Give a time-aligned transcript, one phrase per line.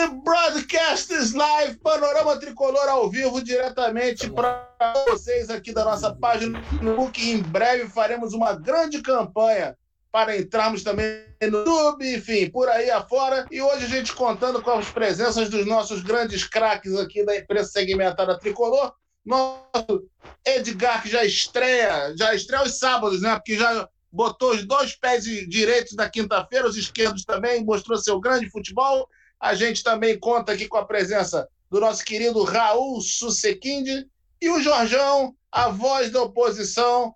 [0.00, 4.66] The Broadcast is Live, Panorama Tricolor ao vivo, diretamente para
[5.06, 7.30] vocês aqui da nossa página no Facebook.
[7.30, 9.76] Em breve faremos uma grande campanha
[10.10, 13.44] para entrarmos também no YouTube, enfim, por aí afora.
[13.50, 17.70] E hoje a gente contando com as presenças dos nossos grandes craques aqui da imprensa
[17.70, 18.94] segmentada tricolor.
[19.22, 20.08] Nosso
[20.46, 23.34] Edgar, que já estreia, já estreia os sábados, né?
[23.34, 28.48] Porque já botou os dois pés direitos na quinta-feira, os esquerdos também, mostrou seu grande
[28.48, 29.06] futebol.
[29.40, 34.06] A gente também conta aqui com a presença do nosso querido Raul Susequinde
[34.40, 37.14] e o Jorjão, a voz da oposição,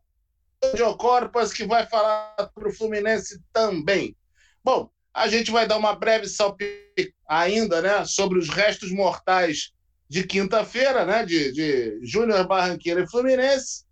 [0.63, 4.17] o Corpas, que vai falar sobre o Fluminense também.
[4.63, 9.73] Bom, a gente vai dar uma breve salpica ainda, né, sobre os restos mortais
[10.09, 13.85] de quinta-feira, né, de, de Júnior Barranqueira e Fluminense.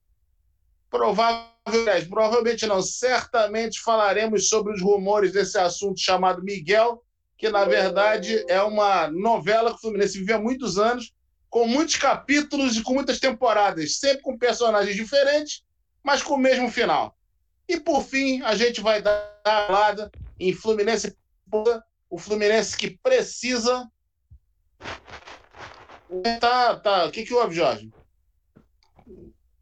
[0.90, 7.02] Provavelmente, provavelmente não, certamente falaremos sobre os rumores desse assunto chamado Miguel,
[7.42, 11.12] que na verdade é uma novela que o Fluminense vive há muitos anos,
[11.50, 15.64] com muitos capítulos e com muitas temporadas, sempre com personagens diferentes,
[16.04, 17.18] mas com o mesmo final.
[17.66, 21.18] E por fim, a gente vai dar a lada em Fluminense,
[22.08, 23.90] o Fluminense que precisa.
[26.38, 27.06] Tá, tá.
[27.06, 27.92] O que, que houve, Jorge?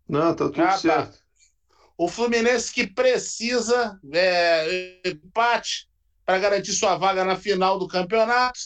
[0.06, 0.76] Não, tá tudo ah, tá.
[0.76, 1.12] certo.
[1.12, 1.18] Tá.
[1.96, 5.89] O Fluminense que precisa é, empate
[6.30, 8.60] para garantir sua vaga na final do campeonato,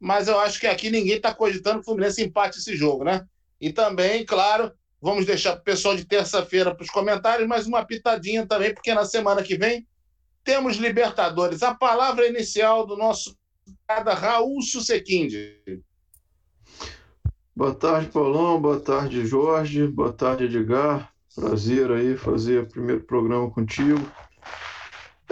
[0.00, 3.26] mas eu acho que aqui ninguém está cogitando que o Fluminense empate esse jogo, né?
[3.60, 8.46] E também, claro, vamos deixar o pessoal de terça-feira para os comentários, mas uma pitadinha
[8.46, 9.86] também, porque na semana que vem
[10.42, 11.62] temos Libertadores.
[11.62, 13.36] A palavra inicial do nosso
[13.86, 15.60] cada Raul Susequinde.
[17.54, 18.58] Boa tarde, Paulão.
[18.58, 19.86] Boa tarde, Jorge.
[19.86, 21.12] Boa tarde, Edgar.
[21.34, 24.00] Prazer aí fazer o primeiro programa contigo.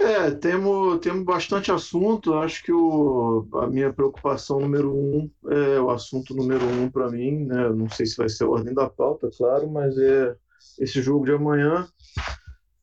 [0.03, 2.33] É, temos, bastante assunto.
[2.33, 7.45] Acho que o, a minha preocupação número um é o assunto número um para mim.
[7.45, 7.69] Né?
[7.69, 10.35] Não sei se vai ser a ordem da pauta, claro, mas é
[10.79, 11.87] esse jogo de amanhã.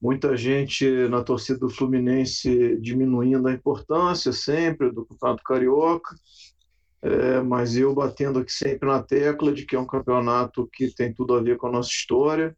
[0.01, 6.15] Muita gente na torcida do Fluminense diminuindo a importância sempre do Campeonato Carioca,
[7.03, 11.13] é, mas eu batendo aqui sempre na tecla de que é um campeonato que tem
[11.13, 12.57] tudo a ver com a nossa história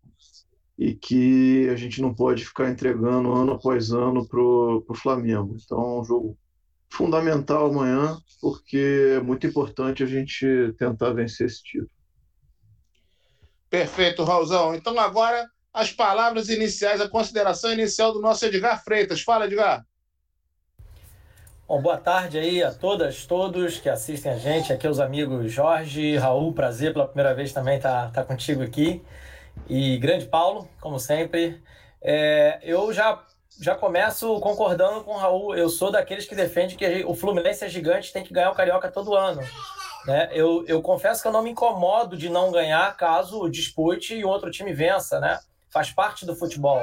[0.81, 5.55] e que a gente não pode ficar entregando ano após ano para o Flamengo.
[5.63, 6.39] Então, é um jogo
[6.89, 11.91] fundamental amanhã, porque é muito importante a gente tentar vencer esse título.
[13.69, 14.75] Perfeito, Raulzão.
[14.75, 19.21] Então, agora, as palavras iniciais, a consideração inicial do nosso Edgar Freitas.
[19.21, 19.85] Fala, Edgar.
[21.69, 24.73] Bom, boa tarde aí a todas, todos que assistem a gente.
[24.73, 28.63] Aqui é os amigos Jorge, Raul, prazer pela primeira vez também estar tá, tá contigo
[28.63, 29.03] aqui.
[29.69, 31.63] E grande Paulo, como sempre.
[32.03, 33.25] É, eu já,
[33.61, 35.55] já começo concordando com o Raul.
[35.55, 38.91] Eu sou daqueles que defende que o Fluminense é gigante tem que ganhar o Carioca
[38.91, 39.41] todo ano.
[40.07, 40.29] Né?
[40.33, 44.51] Eu, eu confesso que eu não me incomodo de não ganhar caso dispute e outro
[44.51, 45.21] time vença.
[45.21, 45.39] Né?
[45.71, 46.81] Faz parte do futebol.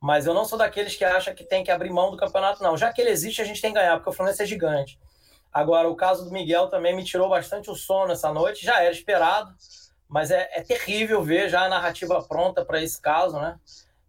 [0.00, 2.76] Mas eu não sou daqueles que acham que tem que abrir mão do campeonato, não.
[2.76, 4.98] Já que ele existe, a gente tem que ganhar, porque o Fluminense é gigante.
[5.52, 8.90] Agora, o caso do Miguel também me tirou bastante o sono essa noite, já era
[8.90, 9.54] esperado
[10.12, 13.58] mas é, é terrível ver já a narrativa pronta para esse caso, né?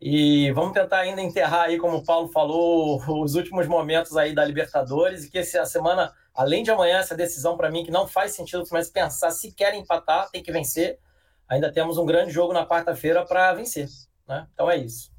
[0.01, 4.43] E vamos tentar ainda enterrar aí, como o Paulo falou, os últimos momentos aí da
[4.43, 8.33] Libertadores e que essa semana, além de amanhã, essa decisão para mim que não faz
[8.33, 10.99] sentido mas pensar se quer empatar, tem que vencer.
[11.47, 13.87] Ainda temos um grande jogo na quarta-feira para vencer,
[14.27, 14.45] né?
[14.53, 15.09] Então é isso.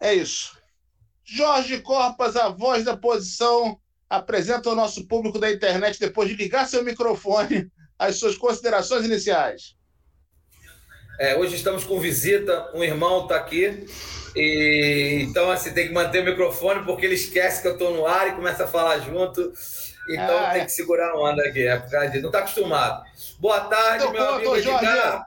[0.00, 0.58] É isso.
[1.22, 3.78] Jorge Corpas, a voz da posição,
[4.08, 9.76] apresenta ao nosso público da internet depois de ligar seu microfone as suas considerações iniciais.
[11.18, 13.86] É, hoje estamos com visita, um irmão está aqui,
[14.36, 18.06] e, então assim, tem que manter o microfone porque ele esquece que eu estou no
[18.06, 19.52] ar e começa a falar junto,
[20.08, 20.64] então ah, tem é.
[20.64, 23.04] que segurar a onda aqui, é por causa disso, não está acostumado.
[23.40, 25.22] Boa tarde, então, meu tô, amigo Jorge.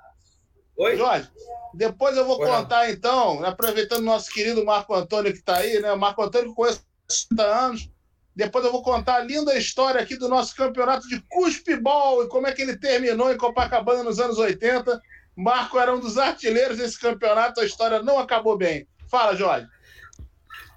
[0.78, 0.96] Oi?
[0.96, 1.30] Jorge,
[1.74, 2.94] depois eu vou contar não.
[2.94, 5.92] então, aproveitando o nosso querido Marco Antônio que está aí, né?
[5.92, 7.91] O Marco Antônio que conheço há 60 anos,
[8.36, 12.48] depois eu vou contar a linda história aqui do nosso campeonato de cuspebol e como
[12.48, 15.02] é que ele terminou em Copacabana nos anos 80.
[15.36, 18.88] Marco era um dos artilheiros desse campeonato, a história não acabou bem.
[19.10, 19.68] Fala, Jorge.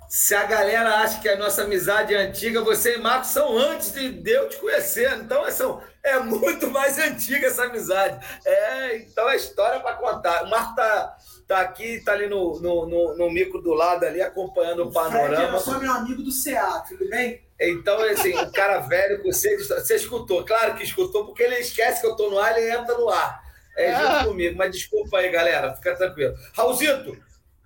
[0.09, 3.91] Se a galera acha que a nossa amizade é antiga, você e Marco são antes
[3.91, 5.12] de eu te conhecer.
[5.19, 8.25] Então, são, é muito mais antiga essa amizade.
[8.45, 10.45] É, então é história para contar.
[10.45, 11.17] O Marco tá
[11.47, 14.93] tá aqui, tá ali no, no, no, no micro do lado ali, acompanhando o, o
[14.93, 15.56] panorama.
[15.56, 17.43] eu sou meu amigo do CA, tudo bem?
[17.61, 22.01] Então, assim, o cara velho com você, você escutou, claro que escutou, porque ele esquece
[22.01, 23.43] que eu tô no ar, ele entra no ar.
[23.77, 24.25] É junto ah.
[24.25, 26.35] comigo, mas desculpa aí, galera, fica tranquilo.
[26.55, 27.17] Raulzito,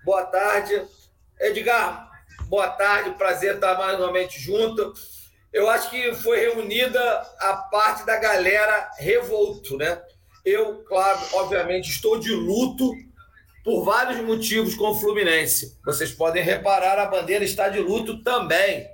[0.04, 0.82] boa tarde.
[1.38, 2.10] Edgar,
[2.48, 4.92] boa tarde, prazer estar mais novamente junto.
[5.52, 7.00] Eu acho que foi reunida
[7.40, 10.00] a parte da galera revolto, né?
[10.44, 12.92] Eu, claro, obviamente, estou de luto
[13.64, 15.78] por vários motivos com o Fluminense.
[15.84, 18.88] Vocês podem reparar, a bandeira está de luto também,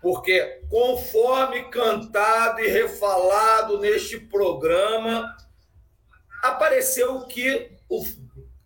[0.00, 5.36] porque conforme cantado e refalado neste programa,
[6.42, 7.70] apareceu o que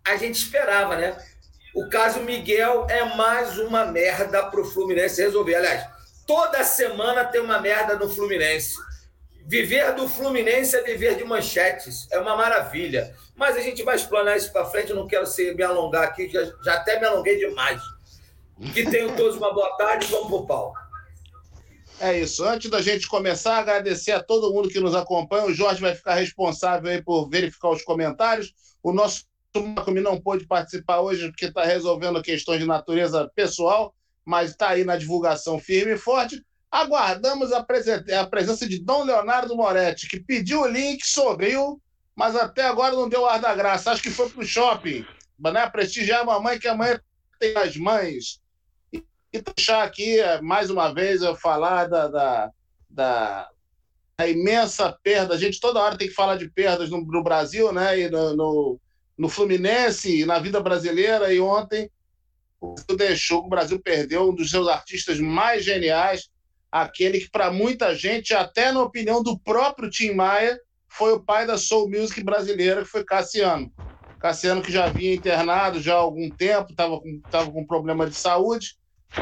[0.05, 1.17] a gente esperava, né?
[1.75, 5.55] O caso Miguel é mais uma merda para o Fluminense resolver.
[5.55, 5.87] Aliás,
[6.27, 8.75] toda semana tem uma merda no Fluminense.
[9.45, 13.15] Viver do Fluminense é viver de manchetes, é uma maravilha.
[13.33, 16.29] Mas a gente vai explanar isso para frente, eu não quero se, me alongar aqui,
[16.29, 17.81] já, já até me alonguei demais.
[18.73, 20.73] Que tenham todos uma boa tarde vamos pro pau.
[21.99, 22.43] É isso.
[22.43, 25.45] Antes da gente começar, agradecer a todo mundo que nos acompanha.
[25.45, 28.53] O Jorge vai ficar responsável aí por verificar os comentários.
[28.83, 29.25] O nosso
[29.55, 33.95] Marco não pôde participar hoje porque está resolvendo questões de natureza pessoal,
[34.27, 36.45] mas está aí na divulgação firme e forte.
[36.69, 37.59] Aguardamos a,
[38.19, 41.81] a presença de Dom Leonardo Moretti, que pediu o link, sorriu,
[42.13, 43.89] mas até agora não deu ar da graça.
[43.89, 45.05] Acho que foi para o shopping,
[45.39, 45.69] né?
[45.69, 46.99] prestigiar a mamãe, que a mãe
[47.39, 48.41] tem as mães.
[48.91, 49.01] E,
[49.31, 52.51] e deixar aqui, mais uma vez, eu falar da, da,
[52.89, 53.49] da,
[54.17, 55.35] da, imensa perda.
[55.35, 57.97] A gente toda hora tem que falar de perdas no, no Brasil, né?
[57.97, 58.79] E no, no,
[59.17, 61.33] no Fluminense, na vida brasileira.
[61.33, 61.89] E ontem
[62.59, 66.29] o Brasil deixou, o Brasil perdeu um dos seus artistas mais geniais,
[66.71, 70.59] aquele que, para muita gente, até na opinião do próprio Tim Maia,
[70.89, 73.71] foi o pai da soul music brasileira, que foi Cassiano.
[74.19, 78.15] Cassiano que já vinha internado já há algum tempo, estava com, tava com problema de
[78.15, 78.75] saúde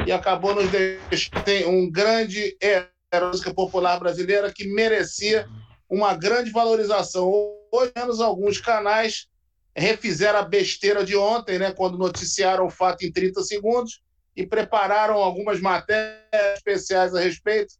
[0.06, 5.46] e acabou nos deixando um grande era música popular brasileira que merecia
[5.90, 7.30] uma grande valorização.
[7.72, 9.28] Hoje, menos alguns canais
[9.76, 14.02] refizeram a besteira de ontem, né, quando noticiaram o fato em 30 segundos
[14.36, 16.22] e prepararam algumas matérias
[16.56, 17.76] especiais a respeito.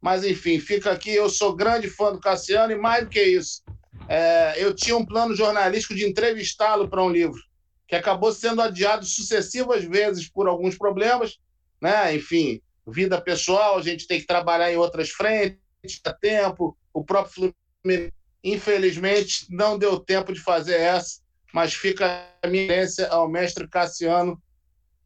[0.00, 1.10] Mas, enfim, fica aqui.
[1.10, 3.62] Eu sou grande fã do Cassiano e, mais do que isso,
[4.08, 7.40] é, eu tinha um plano jornalístico de entrevistá-lo para um livro,
[7.88, 11.38] que acabou sendo adiado sucessivas vezes por alguns problemas.
[11.80, 12.14] Né?
[12.14, 15.60] Enfim, vida pessoal, a gente tem que trabalhar em outras frentes,
[16.04, 16.76] a tempo.
[16.92, 17.52] O próprio
[17.82, 18.12] Fluminense,
[18.42, 21.20] infelizmente, não deu tempo de fazer essa,
[21.56, 24.38] mas fica a minha referência ao mestre Cassiano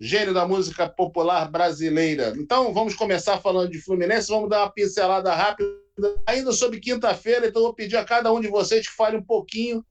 [0.00, 2.34] gênio da música popular brasileira.
[2.36, 5.70] Então, vamos começar falando de Fluminense, vamos dar uma pincelada rápida,
[6.26, 9.86] ainda sobre quinta-feira, então vou pedir a cada um de vocês que fale um pouquinho,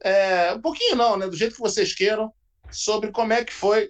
[0.00, 2.32] é, um pouquinho não, né, do jeito que vocês queiram,
[2.70, 3.88] sobre como é que foi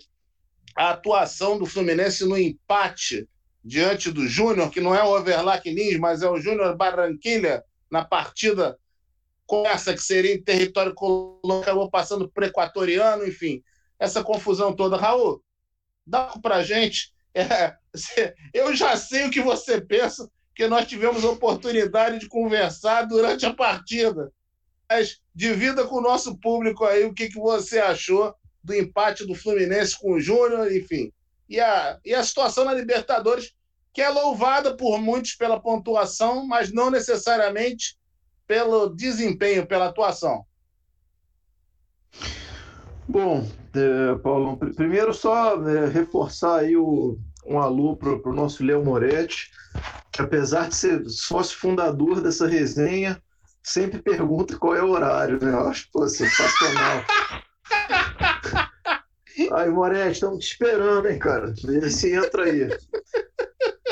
[0.75, 3.29] a atuação do Fluminense no empate
[3.63, 8.03] diante do Júnior, que não é o Overlack Lins, mas é o Júnior Barranquilha, na
[8.03, 8.79] partida
[9.47, 13.63] com essa que seria em território colombiano, acabou passando por equatoriano, enfim,
[13.99, 14.97] essa confusão toda.
[14.97, 15.43] Raul,
[16.07, 17.15] dá para gente.
[17.35, 17.77] É,
[18.55, 23.45] eu já sei o que você pensa, que nós tivemos a oportunidade de conversar durante
[23.45, 24.33] a partida.
[24.89, 28.35] Mas divida com o nosso público aí o que, que você achou
[28.65, 31.13] do empate do Fluminense com o Júnior, enfim.
[31.47, 33.53] E a, e a situação na Libertadores,
[33.93, 37.97] que é louvada por muitos pela pontuação, mas não necessariamente
[38.47, 40.45] pelo desempenho, pela atuação.
[43.09, 48.85] Bom, é, Paulo, primeiro só é, reforçar aí o, um alô para o nosso Léo
[48.85, 49.51] Moretti,
[50.13, 53.23] que apesar de ser sócio fundador dessa resenha,
[53.63, 55.53] sempre pergunta qual é o horário, né?
[55.53, 57.05] Eu acho pô, sensacional.
[59.53, 61.53] Aí, Moretti, estamos te esperando, hein, cara?
[61.63, 62.69] Vê se entra aí.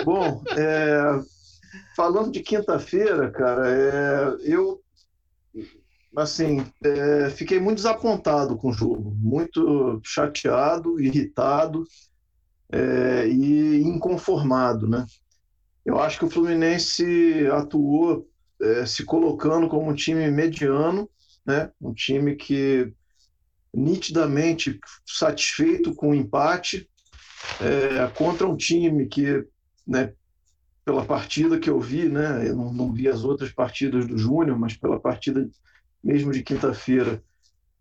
[0.03, 1.21] Bom, é,
[1.97, 4.81] falando de quinta-feira, cara, é, eu
[6.17, 11.85] assim, é, fiquei muito desapontado com o jogo, muito chateado, irritado
[12.71, 15.05] é, e inconformado, né?
[15.85, 18.29] Eu acho que o Fluminense atuou
[18.61, 21.11] é, se colocando como um time mediano,
[21.45, 21.71] né?
[21.81, 22.93] Um time que
[23.73, 26.89] nitidamente satisfeito com o empate
[27.61, 29.45] é, contra um time que,
[29.87, 30.13] né,
[30.85, 34.59] pela partida que eu vi, né, eu não, não vi as outras partidas do Júnior,
[34.59, 35.49] mas pela partida
[36.03, 37.23] mesmo de quinta-feira,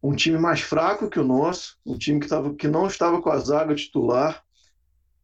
[0.01, 3.29] um time mais fraco que o nosso, um time que, tava, que não estava com
[3.29, 4.41] a zaga titular,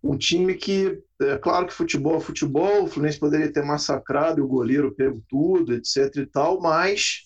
[0.04, 4.44] um time que, é claro que futebol é futebol, o Fluminense poderia ter massacrado e
[4.44, 7.24] o goleiro pego tudo, etc e tal, mas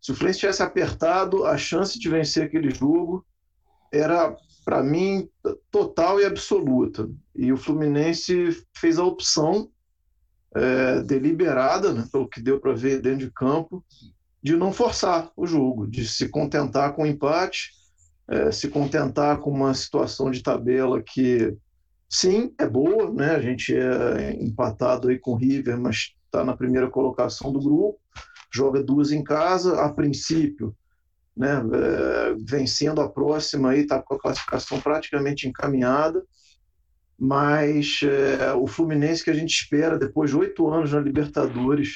[0.00, 3.24] se o Fluminense tivesse apertado, a chance de vencer aquele jogo
[3.90, 4.34] era,
[4.64, 5.28] para mim,
[5.70, 7.08] total e absoluta.
[7.34, 9.70] E o Fluminense fez a opção
[10.54, 13.84] é, deliberada, né, pelo que deu para ver dentro de campo,
[14.42, 17.70] de não forçar o jogo, de se contentar com o empate,
[18.28, 21.56] é, se contentar com uma situação de tabela que
[22.08, 23.36] sim, é boa, né?
[23.36, 27.98] A gente é empatado aí com o River, mas está na primeira colocação do grupo,
[28.52, 30.74] joga duas em casa, a princípio,
[31.36, 31.62] né?
[31.72, 36.22] É, vencendo a próxima aí, está com a classificação praticamente encaminhada,
[37.24, 41.94] mas é, o Fluminense que a gente espera depois de oito anos na Libertadores,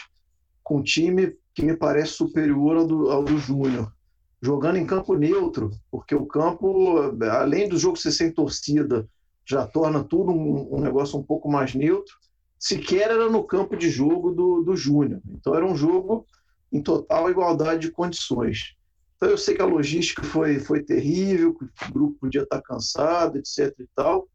[0.62, 3.92] com um time que me parece superior ao do, ao do Júnior,
[4.40, 9.09] jogando em campo neutro, porque o campo, além do jogo ser sem torcida,
[9.45, 12.14] já torna tudo um, um negócio um pouco mais neutro.
[12.56, 15.21] Sequer era no campo de jogo do, do Júnior.
[15.28, 16.25] Então era um jogo
[16.73, 18.76] em total igualdade de condições.
[19.16, 23.38] Então eu sei que a logística foi, foi terrível, que o grupo podia estar cansado,
[23.38, 23.75] etc.
[23.80, 24.28] e tal,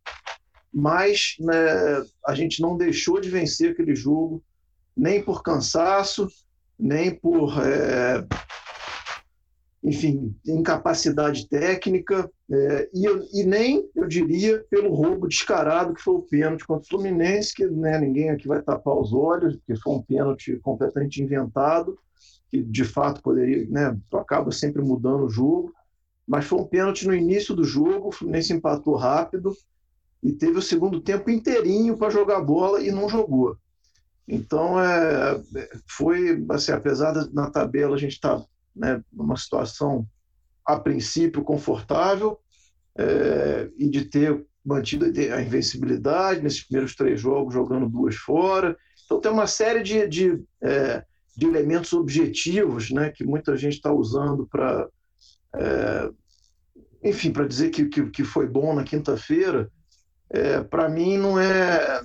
[0.74, 4.44] mas né, a gente não deixou de vencer aquele jogo,
[4.96, 6.28] nem por cansaço,
[6.80, 8.26] nem por é,
[9.84, 13.06] enfim, incapacidade técnica, é, e,
[13.42, 17.66] e, nem, eu diria, pelo roubo descarado que foi o pênalti contra o Fluminense, que
[17.66, 21.98] né, ninguém aqui vai tapar os olhos, porque foi um pênalti completamente inventado,
[22.50, 25.74] que de fato poderia, né, acaba sempre mudando o jogo,
[26.28, 29.52] mas foi um pênalti no início do jogo, o Fluminense empatou rápido
[30.24, 33.58] e teve o segundo tempo inteirinho para jogar bola e não jogou.
[34.28, 35.42] Então, é,
[35.88, 40.08] foi, assim, apesar de na tabela a gente estar tá né, numa situação,
[40.66, 42.40] a princípio, confortável,
[42.98, 48.78] é, e de ter mantido a invencibilidade nesses primeiros três jogos, jogando duas fora.
[49.06, 51.04] Então, tem uma série de, de, é,
[51.36, 54.88] de elementos objetivos né, que muita gente está usando para.
[55.56, 56.10] É,
[57.04, 59.70] enfim, para dizer que, que, que, foi bom na quinta-feira,
[60.32, 62.02] é, para mim não é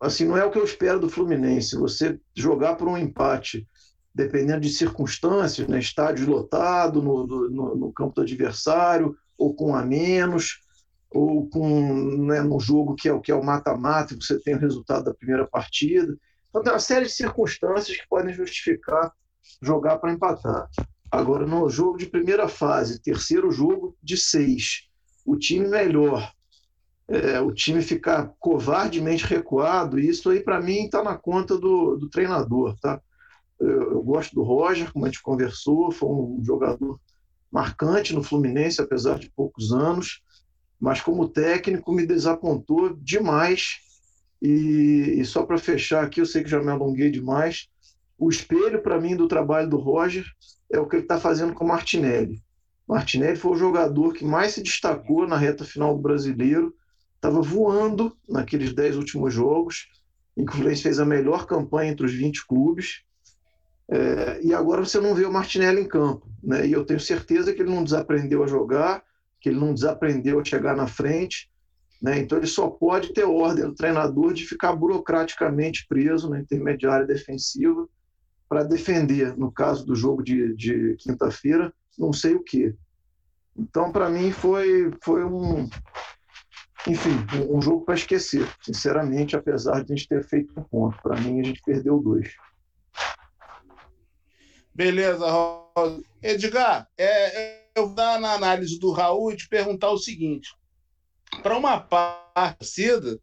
[0.00, 1.76] assim não é o que eu espero do Fluminense.
[1.76, 3.66] Você jogar por um empate
[4.14, 5.78] dependendo de circunstâncias, né?
[5.80, 10.60] estádio lotado no, no, no, campo do adversário, ou com a menos,
[11.10, 11.92] ou com
[12.24, 15.14] né, no jogo que é o que é o mata-mata, você tem o resultado da
[15.14, 16.16] primeira partida.
[16.48, 19.12] Então tem uma série de circunstâncias que podem justificar
[19.60, 20.68] jogar para empatar.
[21.10, 24.88] Agora, no jogo de primeira fase, terceiro jogo de seis,
[25.24, 26.32] o time melhor,
[27.08, 32.08] é, o time ficar covardemente recuado, isso aí para mim está na conta do, do
[32.08, 33.00] treinador, tá?
[33.60, 36.98] Eu, eu, gosto do Roger, como a gente conversou, foi um jogador
[37.50, 40.22] marcante no Fluminense, apesar de poucos anos,
[40.80, 43.78] mas como técnico me desapontou demais.
[44.42, 47.68] E, e só para fechar aqui, eu sei que já me alonguei demais,
[48.18, 50.24] o espelho para mim do trabalho do Roger
[50.70, 52.42] é o que ele está fazendo com o Martinelli.
[52.86, 56.74] Martinelli foi o jogador que mais se destacou na reta final do brasileiro,
[57.24, 59.88] estava voando naqueles dez últimos jogos,
[60.36, 63.02] em que o Fluminense fez a melhor campanha entre os 20 clubes,
[63.88, 66.28] é, e agora você não vê o Martinelli em campo.
[66.42, 66.66] Né?
[66.66, 69.02] E eu tenho certeza que ele não desaprendeu a jogar,
[69.40, 71.50] que ele não desaprendeu a chegar na frente.
[72.00, 72.18] Né?
[72.18, 77.88] Então ele só pode ter ordem do treinador de ficar burocraticamente preso na intermediária defensiva
[78.48, 82.74] para defender, no caso do jogo de, de quinta-feira, não sei o quê.
[83.56, 85.68] Então, para mim, foi, foi um,
[86.86, 87.16] enfim,
[87.50, 91.00] um, jogo para esquecer, sinceramente, apesar de a gente ter feito um ponto.
[91.02, 92.34] Para mim, a gente perdeu dois.
[94.74, 96.02] Beleza, Rosa.
[96.22, 100.54] Edgar, é, eu vou dar na análise do Raul e te perguntar o seguinte:
[101.42, 103.18] para uma partida,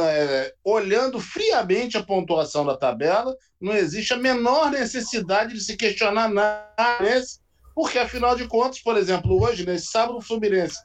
[0.00, 6.28] é, olhando friamente a pontuação da tabela, não existe a menor necessidade de se questionar
[6.28, 7.22] nada,
[7.74, 10.78] porque afinal de contas, por exemplo, hoje, nesse sábado, o Fluminense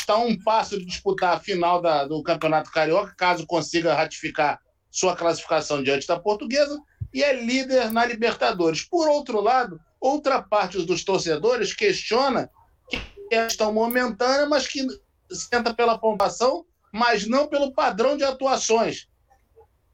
[0.00, 4.60] está a um passo de disputar a final da, do Campeonato Carioca, caso consiga ratificar
[4.90, 6.78] sua classificação diante da Portuguesa,
[7.12, 8.82] e é líder na Libertadores.
[8.82, 12.50] Por outro lado, outra parte dos torcedores questiona
[12.88, 12.98] que
[13.30, 14.86] é questão momentânea, mas que
[15.30, 19.06] senta pela pontuação, mas não pelo padrão de atuações.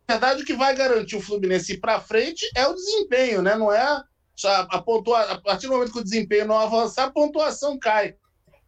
[0.06, 3.56] Na verdade, o que vai garantir o Fluminense para frente é o desempenho, né?
[3.56, 4.02] Não é
[4.36, 5.22] só a pontua...
[5.22, 8.14] a partir do momento que o desempenho não avançar, a pontuação cai.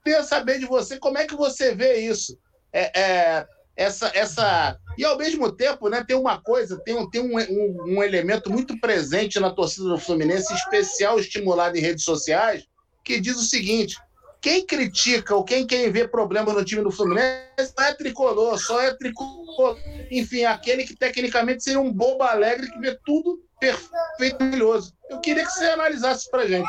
[0.06, 2.38] Queria saber de você como é que você vê isso.
[2.72, 3.46] É, é,
[3.76, 4.78] essa, essa.
[4.96, 8.48] E ao mesmo tempo, né, tem uma coisa, tem, um, tem um, um, um elemento
[8.48, 12.64] muito presente na torcida do Fluminense, especial estimulado em redes sociais,
[13.02, 13.96] que diz o seguinte:
[14.40, 18.80] quem critica ou quem quer ver problema no time do Fluminense não é tricolor, só
[18.80, 19.76] é tricolor.
[20.08, 24.94] Enfim, aquele que tecnicamente seria um bobo alegre que vê tudo perfeito, maravilhoso.
[25.10, 26.68] Eu queria que você analisasse para gente.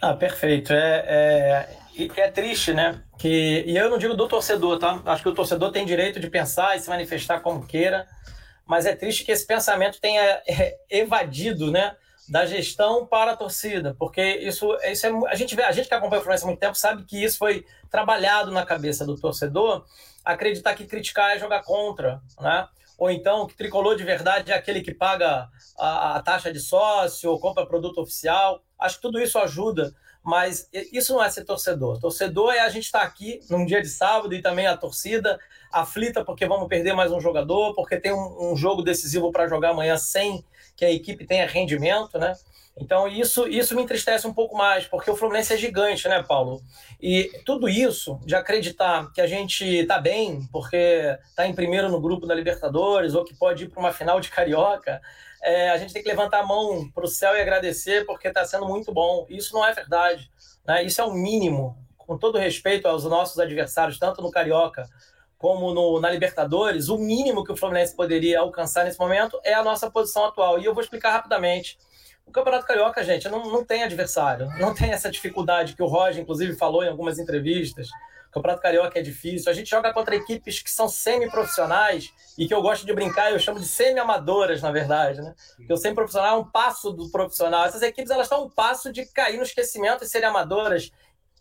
[0.00, 0.72] Ah, perfeito.
[0.72, 3.02] É, é, é triste, né?
[3.18, 5.00] Que, e eu não digo do torcedor, tá?
[5.06, 8.06] Acho que o torcedor tem direito de pensar e se manifestar como queira,
[8.66, 11.96] mas é triste que esse pensamento tenha é, evadido, né?
[12.28, 15.94] da gestão para a torcida, porque isso, isso é, a gente vê, a gente que
[15.94, 19.84] acompanha o Fluminense há muito tempo sabe que isso foi trabalhado na cabeça do torcedor,
[20.24, 22.66] acreditar que criticar é jogar contra, né?
[22.98, 25.48] Ou então que tricolor de verdade é aquele que paga
[25.78, 28.62] a, a taxa de sócio ou compra produto oficial.
[28.78, 32.00] Acho que tudo isso ajuda, mas isso não é ser torcedor.
[32.00, 35.38] Torcedor é a gente estar tá aqui num dia de sábado e também a torcida
[35.72, 39.70] aflita porque vamos perder mais um jogador, porque tem um, um jogo decisivo para jogar
[39.70, 42.34] amanhã sem que a equipe tenha rendimento, né?
[42.78, 46.60] Então isso, isso me entristece um pouco mais, porque o Fluminense é gigante, né, Paulo?
[47.00, 52.00] E tudo isso de acreditar que a gente está bem, porque está em primeiro no
[52.00, 55.00] grupo da Libertadores, ou que pode ir para uma final de Carioca,
[55.42, 58.44] é, a gente tem que levantar a mão para o céu e agradecer, porque está
[58.44, 59.26] sendo muito bom.
[59.30, 60.30] Isso não é verdade.
[60.66, 60.84] Né?
[60.84, 64.86] Isso é o mínimo, com todo respeito aos nossos adversários, tanto no Carioca
[65.38, 69.62] como no, na Libertadores, o mínimo que o Fluminense poderia alcançar nesse momento é a
[69.62, 70.58] nossa posição atual.
[70.58, 71.78] E eu vou explicar rapidamente.
[72.26, 76.20] O Campeonato Carioca, gente, não, não tem adversário, não tem essa dificuldade que o Roger,
[76.20, 77.88] inclusive, falou em algumas entrevistas.
[78.28, 79.50] O Campeonato Carioca é difícil.
[79.50, 83.38] A gente joga contra equipes que são semi-profissionais e que eu gosto de brincar, eu
[83.38, 85.34] chamo de semi-amadoras, na verdade, né?
[85.56, 87.64] Porque o semi-profissional é um passo do profissional.
[87.64, 90.92] Essas equipes, elas estão um passo de cair no esquecimento e serem amadoras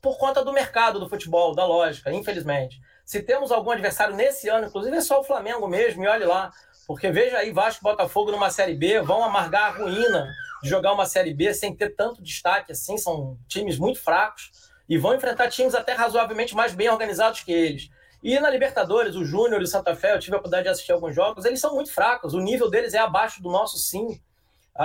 [0.01, 2.79] por conta do mercado do futebol, da lógica, infelizmente.
[3.03, 6.51] Se temos algum adversário nesse ano, inclusive é só o Flamengo mesmo, e olhe lá.
[6.87, 10.93] Porque veja aí, Vasco e Botafogo numa Série B vão amargar a ruína de jogar
[10.93, 14.51] uma Série B sem ter tanto destaque assim, são times muito fracos
[14.87, 17.89] e vão enfrentar times até razoavelmente mais bem organizados que eles.
[18.21, 20.91] E na Libertadores, o Júnior e o Santa Fé, eu tive a oportunidade de assistir
[20.91, 24.19] alguns jogos, eles são muito fracos, o nível deles é abaixo do nosso sim.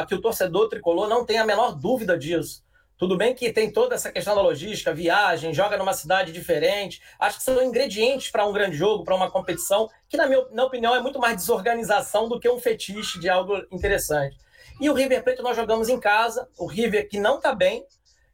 [0.07, 2.63] Que o torcedor tricolor não tem a menor dúvida disso.
[3.01, 7.01] Tudo bem que tem toda essa questão da logística, viagem, joga numa cidade diferente.
[7.19, 10.67] Acho que são ingredientes para um grande jogo, para uma competição, que, na minha, minha
[10.67, 14.37] opinião, é muito mais desorganização do que um fetiche de algo interessante.
[14.79, 17.87] E o River Plate nós jogamos em casa, o River que não está bem.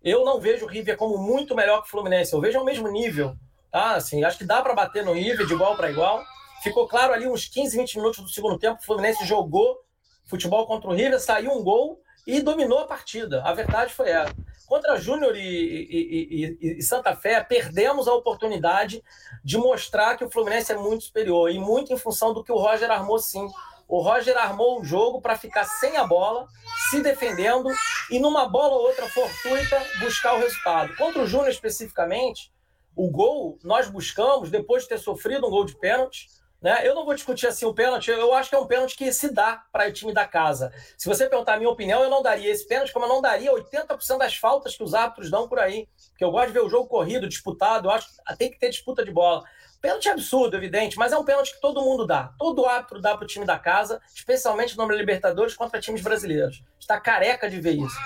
[0.03, 2.89] Eu não vejo o River como muito melhor que o Fluminense, eu vejo ao mesmo
[2.89, 3.37] nível.
[3.71, 3.95] Tá?
[3.95, 6.21] Assim, acho que dá para bater no River de igual para igual.
[6.65, 9.79] Ficou claro ali uns 15, 20 minutos do segundo tempo, o Fluminense jogou
[10.25, 13.43] futebol contra o River, saiu um gol e dominou a partida.
[13.45, 14.35] A verdade foi essa.
[14.67, 19.03] Contra Júnior e, e, e, e, Santa Fé, perdemos a oportunidade
[19.45, 22.57] de mostrar que o Fluminense é muito superior, e muito em função do que o
[22.57, 23.49] Roger armou sim.
[23.89, 26.49] O Roger armou o jogo para ficar sem a bola,
[26.91, 27.69] se defendendo
[28.11, 30.97] e numa bola ou outra fortuita buscar o resultado.
[30.97, 32.53] Contra o Júnior especificamente,
[32.97, 36.27] o gol nós buscamos depois de ter sofrido um gol de pênalti.
[36.61, 36.87] Né?
[36.87, 39.33] Eu não vou discutir assim o pênalti, eu acho que é um pênalti que se
[39.33, 40.73] dá para o time da casa.
[40.97, 43.53] Se você perguntar a minha opinião, eu não daria esse pênalti, como eu não daria
[43.53, 45.89] 80% das faltas que os árbitros dão por aí.
[46.11, 48.71] Porque eu gosto de ver o jogo corrido, disputado, eu acho que tem que ter
[48.71, 49.45] disputa de bola.
[49.81, 52.33] Pênalti é absurdo, evidente, mas é um pênalti que todo mundo dá.
[52.39, 56.65] Todo árbitro dá para o time da casa, especialmente no Libertadores contra times brasileiros.
[56.81, 57.97] Está careca de ver isso.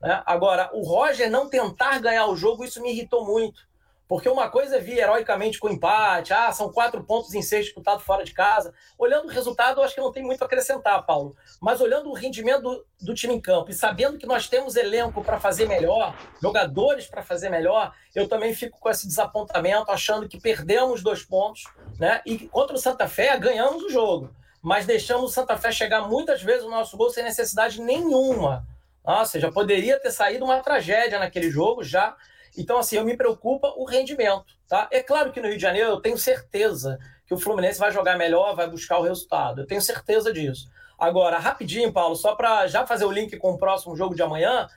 [0.00, 0.22] Né?
[0.26, 3.69] Agora, o Roger não tentar ganhar o jogo, isso me irritou muito.
[4.10, 8.02] Porque uma coisa é vir heroicamente com empate, ah, são quatro pontos em seis disputados
[8.02, 8.74] fora de casa.
[8.98, 11.36] Olhando o resultado, eu acho que não tem muito a acrescentar, Paulo.
[11.60, 15.22] Mas olhando o rendimento do, do time em campo e sabendo que nós temos elenco
[15.22, 20.40] para fazer melhor, jogadores para fazer melhor, eu também fico com esse desapontamento, achando que
[20.40, 21.62] perdemos dois pontos,
[21.96, 22.20] né?
[22.26, 24.34] E contra o Santa Fé, ganhamos o jogo.
[24.60, 28.66] Mas deixamos o Santa Fé chegar muitas vezes no nosso gol sem necessidade nenhuma.
[29.06, 32.16] Nossa, já poderia ter saído uma tragédia naquele jogo, já
[32.60, 34.88] então, assim, eu me preocupa o rendimento, tá?
[34.90, 38.18] É claro que no Rio de Janeiro eu tenho certeza que o Fluminense vai jogar
[38.18, 39.62] melhor, vai buscar o resultado.
[39.62, 40.68] Eu tenho certeza disso.
[40.98, 44.68] Agora, rapidinho, Paulo, só para já fazer o link com o próximo jogo de amanhã,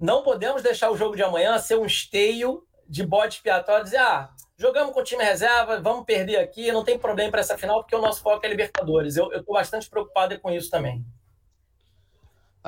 [0.00, 4.30] não podemos deixar o jogo de amanhã ser um esteio de bode expiatório, dizer, ah,
[4.56, 7.96] jogamos com o time reserva, vamos perder aqui, não tem problema para essa final, porque
[7.96, 9.16] o nosso foco é Libertadores.
[9.16, 11.04] Eu estou bastante preocupado com isso também.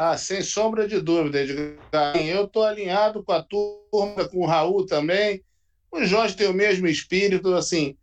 [0.01, 2.17] Ah, sem sombra de dúvida, Edgar.
[2.25, 5.43] Eu estou alinhado com a turma, com o Raul também.
[5.91, 7.97] O Jorge tem o mesmo espírito, assim,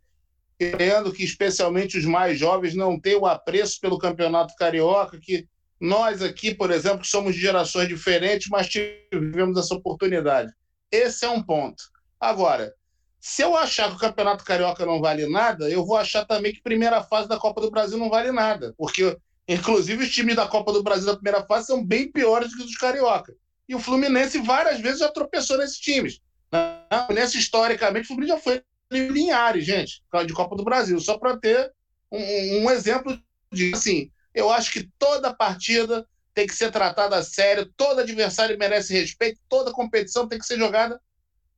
[0.58, 5.48] querendo que especialmente os mais jovens não tenham apreço pelo campeonato carioca, que
[5.80, 10.52] nós aqui, por exemplo, somos de gerações diferentes, mas tivemos essa oportunidade.
[10.92, 11.82] Esse é um ponto.
[12.20, 12.74] Agora,
[13.18, 16.58] se eu achar que o campeonato carioca não vale nada, eu vou achar também que
[16.58, 19.16] a primeira fase da Copa do Brasil não vale nada, porque
[19.48, 22.64] Inclusive, os times da Copa do Brasil da primeira fase são bem piores do que
[22.64, 23.34] os carioca.
[23.68, 26.20] E o Fluminense várias vezes já tropeçou nesses times.
[27.12, 31.72] Nesse, historicamente, o Fluminense já foi Linhares, gente, de Copa do Brasil, só para ter
[32.10, 33.20] um, um, exemplo
[33.52, 33.76] disso.
[33.76, 38.92] Assim, eu acho que toda partida tem que ser tratada a sério, todo adversário merece
[38.92, 41.00] respeito, toda competição tem que ser jogada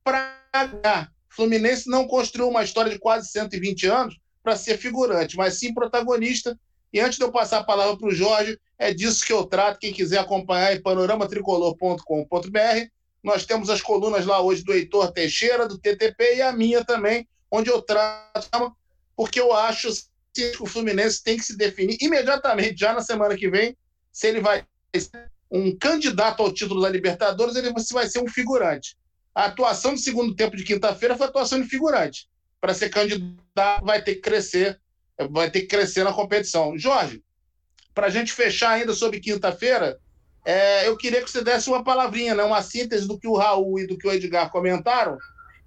[0.03, 1.11] para ganhar.
[1.29, 5.73] O Fluminense não construiu uma história de quase 120 anos para ser figurante, mas sim
[5.73, 6.57] protagonista
[6.91, 9.79] E antes de eu passar a palavra para o Jorge, é disso que eu trato.
[9.79, 12.89] Quem quiser acompanhar em panoramatricolor.com.br,
[13.23, 17.27] nós temos as colunas lá hoje do Heitor Teixeira, do TTP e a minha também,
[17.51, 18.75] onde eu trato,
[19.15, 19.89] porque eu acho
[20.33, 23.75] que o Fluminense tem que se definir imediatamente, já na semana que vem,
[24.11, 28.97] se ele vai ser um candidato ao título da Libertadores, ele vai ser um figurante.
[29.33, 32.29] A atuação do segundo tempo de quinta-feira foi atuação de figurante.
[32.61, 34.79] Para ser candidato, vai ter que crescer,
[35.29, 36.77] vai ter que crescer na competição.
[36.77, 37.23] Jorge,
[37.93, 39.99] para a gente fechar ainda sobre quinta-feira,
[40.45, 43.79] é, eu queria que você desse uma palavrinha, né, uma síntese do que o Raul
[43.79, 45.17] e do que o Edgar comentaram.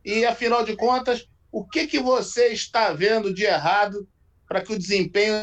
[0.04, 4.08] E, afinal de contas, o que, que você está vendo de errado
[4.48, 5.34] para que o desempenho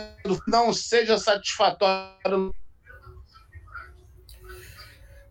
[0.47, 2.53] não seja satisfatório?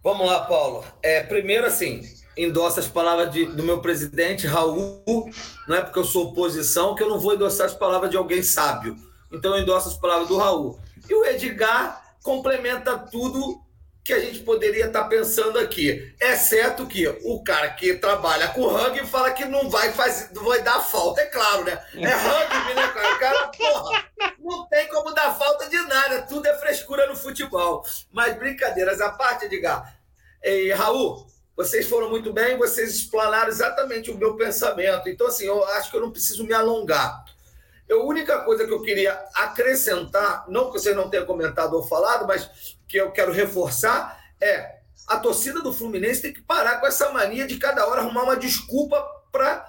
[0.03, 0.85] Vamos lá, Paulo.
[1.03, 2.03] É, primeiro, assim,
[2.39, 5.31] endosso as palavras de, do meu presidente, Raul.
[5.67, 8.43] Não é porque eu sou oposição que eu não vou endossar as palavras de alguém
[8.43, 8.97] sábio.
[9.31, 10.79] Então, eu endosso as palavras do Raul.
[11.09, 13.63] E o Edgar complementa tudo
[14.09, 16.15] que a gente poderia estar tá pensando aqui.
[16.19, 20.63] Exceto que o cara que trabalha com rugby fala que não vai fazer, não vai
[20.63, 21.79] dar falta, é claro, né?
[21.95, 23.15] É rugby, né, cara?
[23.15, 24.05] O cara, porra,
[24.39, 27.85] não tem como dar falta de nada, tudo é frescura no futebol.
[28.11, 29.95] Mas brincadeiras à parte, Edgar.
[30.43, 31.27] E, Raul,
[31.59, 35.09] vocês foram muito bem, vocês explanaram exatamente o meu pensamento.
[35.09, 37.25] Então, assim, eu acho que eu não preciso me alongar.
[37.91, 42.29] A única coisa que eu queria acrescentar, não que vocês não tenham comentado ou falado,
[42.29, 44.77] mas que eu quero reforçar, é
[45.09, 48.37] a torcida do Fluminense tem que parar com essa mania de cada hora arrumar uma
[48.37, 49.69] desculpa para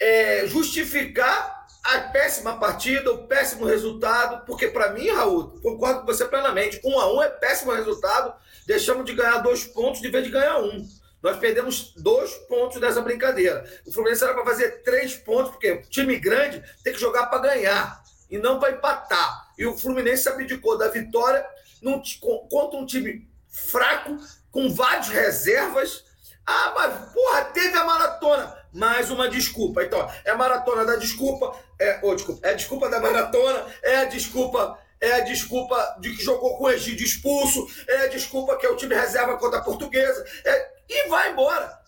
[0.00, 6.24] é, justificar a péssima partida, o péssimo resultado, porque para mim, Raul, concordo com você
[6.24, 8.32] plenamente, um a um é péssimo resultado,
[8.66, 10.99] deixamos de ganhar dois pontos de vez de ganhar um.
[11.22, 13.64] Nós perdemos dois pontos dessa brincadeira.
[13.86, 18.02] O Fluminense era para fazer três pontos, porque time grande tem que jogar para ganhar
[18.30, 19.52] e não para empatar.
[19.58, 21.44] E o Fluminense abdicou da vitória
[21.82, 22.02] num,
[22.48, 24.16] contra um time fraco,
[24.50, 26.04] com várias reservas.
[26.46, 28.58] Ah, mas porra, teve a maratona.
[28.72, 29.82] Mais uma desculpa.
[29.82, 31.54] Então, é a maratona da desculpa.
[31.78, 36.14] É, oh, desculpa, é a desculpa da maratona, é a desculpa é a desculpa de
[36.14, 39.58] que jogou com o Egídio expulso, é a desculpa que é o time reserva contra
[39.58, 40.70] a portuguesa, é...
[40.88, 41.80] e vai embora.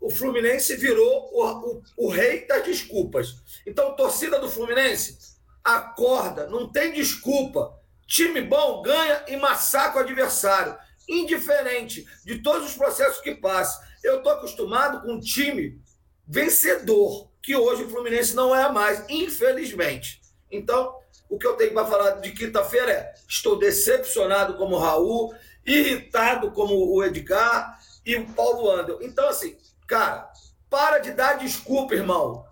[0.00, 3.36] O Fluminense virou o, o, o rei das desculpas.
[3.66, 5.18] Então, torcida do Fluminense,
[5.64, 7.76] acorda, não tem desculpa.
[8.06, 10.76] Time bom ganha e massacra o adversário,
[11.08, 13.86] indiferente de todos os processos que passa.
[14.04, 15.80] Eu estou acostumado com um time
[16.26, 20.20] vencedor, que hoje o Fluminense não é mais, infelizmente.
[20.50, 20.94] Então,
[21.28, 26.50] o que eu tenho para falar de quinta-feira é: estou decepcionado como o Raul, irritado
[26.52, 28.98] como o Edgar e o Paulo Andel.
[29.02, 30.30] Então, assim, cara,
[30.70, 32.46] para de dar desculpa, irmão.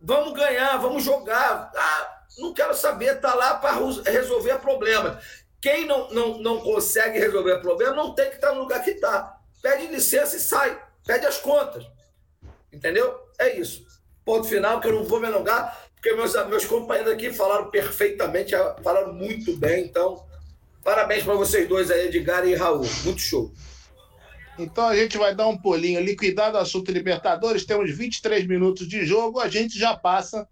[0.00, 1.70] Vamos ganhar, vamos jogar.
[1.74, 3.78] Ah, não quero saber, tá lá para
[4.10, 5.20] resolver problema.
[5.60, 9.38] Quem não, não, não consegue resolver problema não tem que estar no lugar que está.
[9.62, 10.82] Pede licença e sai.
[11.06, 11.86] Pede as contas.
[12.72, 13.16] Entendeu?
[13.38, 13.86] É isso.
[14.24, 18.52] Ponto final, que eu não vou me alongar porque meus, meus companheiros aqui falaram perfeitamente,
[18.82, 19.84] falaram muito bem.
[19.84, 20.26] Então,
[20.82, 22.84] parabéns para vocês dois aí, Edgar e Raul.
[23.04, 23.52] Muito show.
[24.58, 26.00] Então a gente vai dar um pulinho.
[26.00, 30.46] Liquidado o assunto Libertadores, temos 23 minutos de jogo, a gente já passa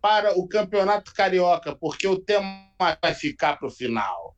[0.00, 4.36] para o Campeonato Carioca, porque o tema vai ficar para o final.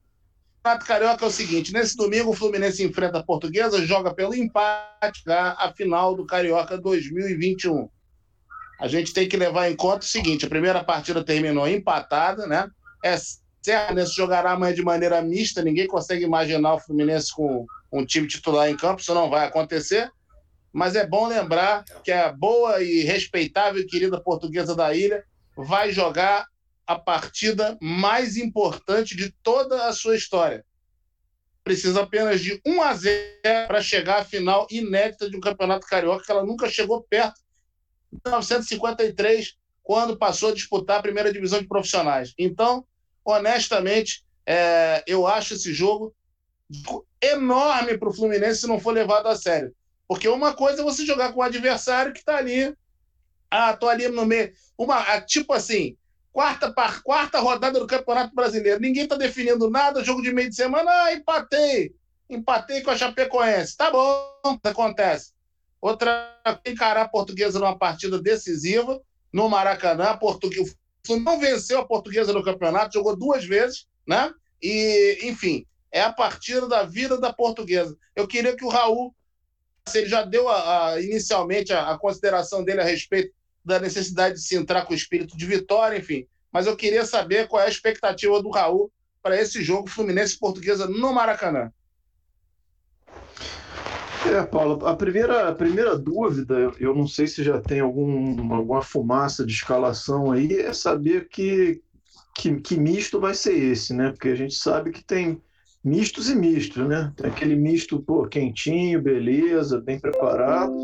[0.61, 4.35] O Campeonato Carioca é o seguinte: nesse domingo o Fluminense enfrenta a Portuguesa, joga pelo
[4.35, 7.87] empate a final do Carioca 2021
[8.79, 12.69] a gente tem que levar em conta o seguinte: a primeira partida terminou empatada, né?
[13.05, 17.67] É certo, o Fluminense jogará amanhã de maneira mista, ninguém consegue imaginar o Fluminense com
[17.93, 20.11] um time titular em campo, isso não vai acontecer.
[20.73, 25.25] Mas é bom lembrar que a boa e respeitável e querida portuguesa da ilha
[25.57, 26.47] vai jogar
[26.87, 30.65] a partida mais importante de toda a sua história.
[31.63, 33.17] Precisa apenas de 1 a 0
[33.69, 37.44] para chegar à final inédita de um campeonato carioca que ela nunca chegou perto
[38.25, 42.33] 1953, quando passou a disputar a primeira divisão de profissionais.
[42.39, 42.85] Então,
[43.25, 46.15] honestamente, é, eu acho esse jogo
[47.21, 49.75] enorme para o Fluminense se não for levado a sério.
[50.07, 52.75] Porque uma coisa é você jogar com o adversário que está ali.
[53.51, 54.53] Ah, tô ali no meio.
[54.77, 55.97] Uma, tipo assim,
[56.33, 58.81] quarta, par, quarta rodada do Campeonato Brasileiro.
[58.81, 60.91] Ninguém está definindo nada, jogo de meio de semana.
[60.91, 61.95] Ah, empatei.
[62.29, 63.77] Empatei com a Chapecoense.
[63.77, 65.34] Tá bom, acontece.
[65.85, 70.17] Outra, encarar a portuguesa numa partida decisiva no Maracanã.
[70.17, 70.75] Português,
[71.07, 74.33] não venceu a portuguesa no campeonato, jogou duas vezes, né?
[74.63, 77.95] E, enfim, é a partida da vida da portuguesa.
[78.17, 79.15] Eu queria que o Raul,
[79.87, 84.37] se ele já deu a, a, inicialmente a, a, consideração dele a respeito da necessidade
[84.37, 86.27] de se entrar com o espírito de vitória, enfim.
[86.51, 88.91] mas eu queria saber qual é a expectativa do Raul
[89.23, 91.71] para esse jogo Fluminense Portuguesa no Maracanã.
[94.27, 98.81] É, Paulo, a primeira, a primeira dúvida, eu não sei se já tem algum, alguma
[98.81, 101.83] fumaça de escalação aí, é saber que,
[102.35, 104.11] que, que misto vai ser esse, né?
[104.11, 105.41] Porque a gente sabe que tem
[105.85, 107.13] mistos e mistos, né?
[107.17, 110.75] Tem aquele misto, pô, quentinho, beleza, bem preparado,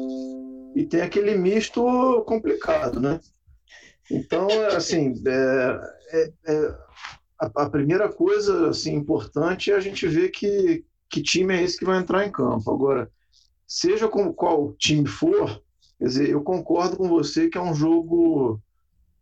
[0.76, 1.83] e tem aquele misto
[2.26, 3.18] complicado, né?
[4.11, 5.81] Então, assim, é,
[6.12, 6.74] é, é,
[7.40, 11.79] a, a, primeira coisa assim, importante é a gente ver que, que time é esse
[11.79, 12.70] que vai entrar em campo.
[12.70, 13.11] Agora,
[13.70, 15.62] seja com qual time for,
[15.96, 18.61] quer dizer, eu concordo com você que é um jogo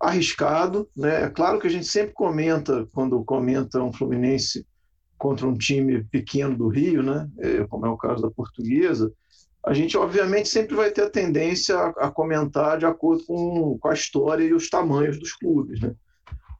[0.00, 1.24] arriscado, né?
[1.24, 4.66] É claro que a gente sempre comenta quando comenta um Fluminense
[5.18, 7.28] contra um time pequeno do Rio, né?
[7.38, 9.12] É, como é o caso da Portuguesa,
[9.62, 13.88] a gente obviamente sempre vai ter a tendência a, a comentar de acordo com, com,
[13.88, 15.94] a história e os tamanhos dos clubes, né?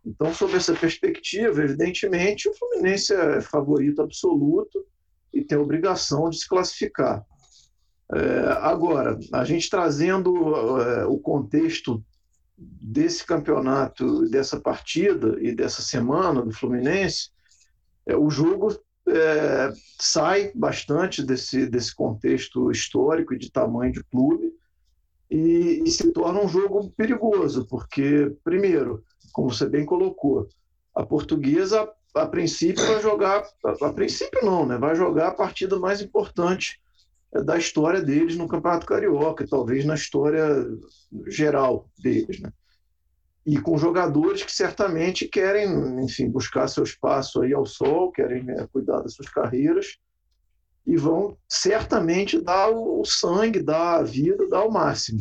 [0.05, 4.85] Então, sob essa perspectiva, evidentemente, o Fluminense é favorito absoluto
[5.33, 7.25] e tem a obrigação de se classificar.
[8.15, 12.03] É, agora, a gente trazendo é, o contexto
[12.57, 17.31] desse campeonato, dessa partida e dessa semana do Fluminense,
[18.07, 18.75] é, o jogo
[19.07, 24.53] é, sai bastante desse, desse contexto histórico e de tamanho de clube
[25.31, 30.49] e, e, se torna um jogo perigoso, porque, primeiro, como você bem colocou,
[30.95, 34.79] a portuguesa, a princípio, vai jogar, a, a princípio não, né?
[34.79, 36.81] vai jogar a partida mais importante
[37.33, 40.67] da história deles no Campeonato Carioca, talvez na história
[41.27, 42.41] geral deles.
[42.41, 42.51] Né?
[43.45, 48.67] E com jogadores que certamente querem, enfim, buscar seu espaço aí ao sol, querem né,
[48.73, 49.99] cuidar das suas carreiras
[50.87, 55.19] e vão certamente dar o sangue, dar a vida, dar o máximo.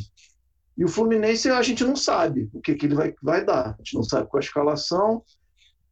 [0.78, 3.76] E o Fluminense a gente não sabe o que, que ele vai, vai dar, a
[3.80, 5.24] gente não sabe qual a escalação,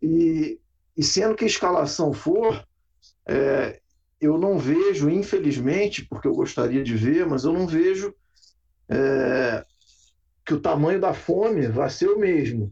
[0.01, 0.59] e,
[0.95, 2.65] e sendo que a escalação for,
[3.27, 3.81] é,
[4.25, 8.13] eu não vejo, infelizmente, porque eu gostaria de ver, mas eu não vejo
[8.89, 9.65] é,
[10.45, 12.71] que o tamanho da fome vai ser o mesmo.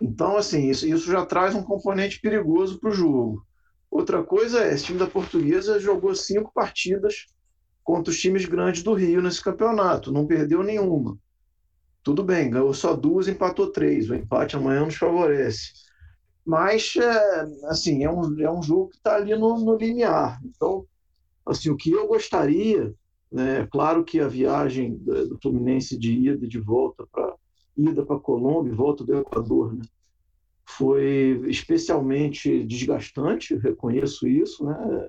[0.00, 3.46] Então, assim, isso, isso já traz um componente perigoso para o jogo.
[3.90, 7.26] Outra coisa é, esse time da Portuguesa jogou cinco partidas
[7.82, 11.16] contra os times grandes do Rio nesse campeonato, não perdeu nenhuma.
[12.02, 14.10] Tudo bem, ganhou só duas, empatou três.
[14.10, 15.85] O empate amanhã nos favorece
[16.46, 20.40] mas é, assim é um, é um jogo que está ali no, no limiar.
[20.44, 20.86] Então,
[21.44, 22.94] assim, o que eu gostaria,
[23.30, 27.34] né, claro que a viagem do Fluminense de ida e de volta para
[27.76, 29.84] ida para Colômbia volta do Equador, né,
[30.64, 35.08] foi especialmente desgastante, reconheço isso, né?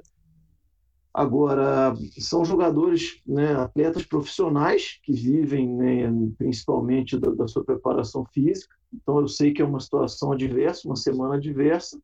[1.18, 6.04] Agora, são jogadores, né, atletas profissionais que vivem né,
[6.38, 8.76] principalmente da, da, sua preparação física.
[8.94, 12.00] Então, eu sei que é uma situação adversa, uma semana adversa,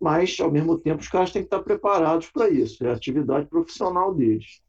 [0.00, 2.84] mas, ao mesmo tempo, os caras têm que estar preparados para isso.
[2.84, 4.60] É a atividade profissional deles.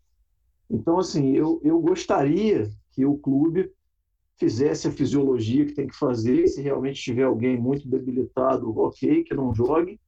[0.70, 3.72] Então, assim, eu, eu gostaria que o clube
[4.38, 6.48] fizesse a fisiologia que tem que fazer.
[6.50, 10.00] Se realmente tiver alguém muito debilitado, ok, que não jogue.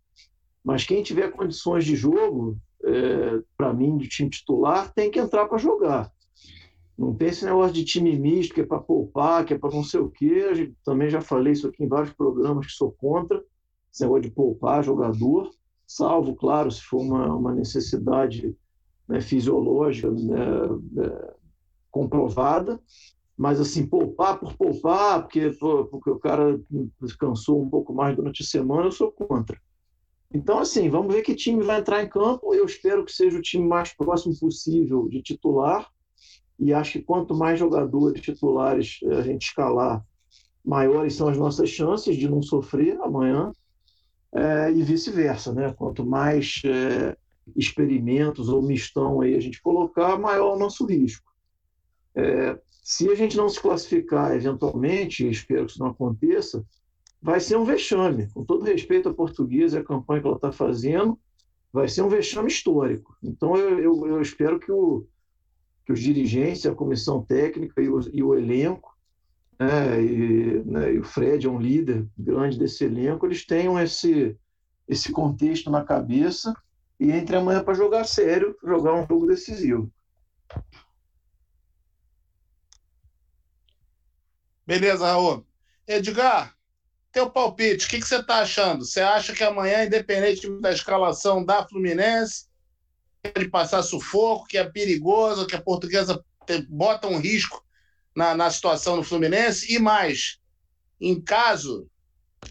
[0.64, 5.48] Mas quem tiver condições de jogo, é, para mim, de time titular, tem que entrar
[5.48, 6.12] para jogar.
[6.98, 9.84] Não tem esse negócio de time misto, que é para poupar, que é para não
[9.84, 10.74] sei o quê.
[10.84, 13.44] Também já falei isso aqui em vários programas que sou contra,
[13.92, 15.52] esse negócio de poupar jogador,
[15.86, 18.56] salvo, claro, se for uma, uma necessidade
[19.08, 21.34] né, fisiológica né, é,
[21.92, 22.80] comprovada.
[23.36, 25.50] Mas, assim, poupar por poupar, porque,
[25.90, 26.60] porque o cara
[27.02, 29.60] descansou um pouco mais durante a semana, eu sou contra.
[30.34, 32.56] Então, assim, vamos ver que time vai entrar em campo.
[32.56, 35.88] Eu espero que seja o time mais próximo possível de titular.
[36.60, 40.04] E acho que quanto mais jogadores titulares a gente escalar,
[40.66, 43.52] maiores são as nossas chances de não sofrer amanhã.
[44.36, 45.72] É, e vice-versa, né?
[45.74, 47.16] Quanto mais é,
[47.56, 51.32] experimentos ou mistão aí a gente colocar, maior o nosso risco.
[52.16, 56.66] É, se a gente não se classificar eventualmente, espero que isso não aconteça,
[57.24, 58.30] vai ser um vexame.
[58.34, 61.18] Com todo respeito à portuguesa e à campanha que ela está fazendo,
[61.72, 63.16] vai ser um vexame histórico.
[63.24, 65.08] Então, eu, eu, eu espero que, o,
[65.86, 68.94] que os dirigentes, a comissão técnica e o, e o elenco,
[69.58, 74.38] né, e, né, e, o Fred é um líder grande desse elenco, eles tenham esse,
[74.86, 76.54] esse contexto na cabeça
[77.00, 79.90] e entre amanhã para jogar sério, jogar um jogo decisivo.
[84.68, 85.46] Beleza, Raul.
[85.88, 86.53] Edgar,
[87.14, 88.84] teu palpite, o que, que você está achando?
[88.84, 92.48] Você acha que amanhã, independente da escalação da Fluminense,
[93.22, 96.22] pode passar sufoco, que é perigoso, que a portuguesa
[96.68, 97.64] bota um risco
[98.16, 99.72] na, na situação do Fluminense?
[99.72, 100.40] E mais,
[101.00, 101.88] em caso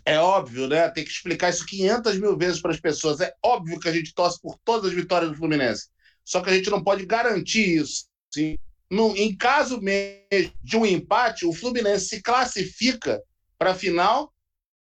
[0.07, 0.89] é óbvio, né?
[0.91, 3.21] Tem que explicar isso 500 mil vezes para as pessoas.
[3.21, 5.89] É óbvio que a gente torce por todas as vitórias do Fluminense.
[6.25, 8.07] Só que a gente não pode garantir isso.
[8.33, 8.57] Sim?
[8.89, 13.21] No, em caso mesmo de um empate, o Fluminense se classifica
[13.59, 14.33] para a final,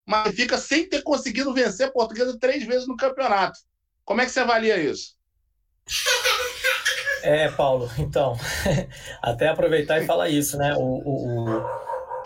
[0.06, 3.58] mas fica sem ter conseguido vencer a Portuguesa três vezes no campeonato.
[4.04, 5.14] Como é que você avalia isso?
[7.24, 8.36] É, Paulo, então,
[9.22, 10.74] até aproveitar e falar isso, né?
[10.74, 11.66] O, o, o,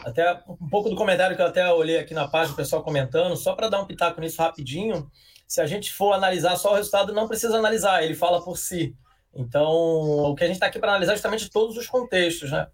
[0.07, 3.37] até um pouco do comentário que eu até olhei aqui na página, o pessoal comentando,
[3.37, 5.11] só para dar um pitaco nisso rapidinho,
[5.47, 8.97] se a gente for analisar só o resultado, não precisa analisar, ele fala por si.
[9.35, 12.67] Então, o que a gente está aqui para analisar é justamente todos os contextos, né?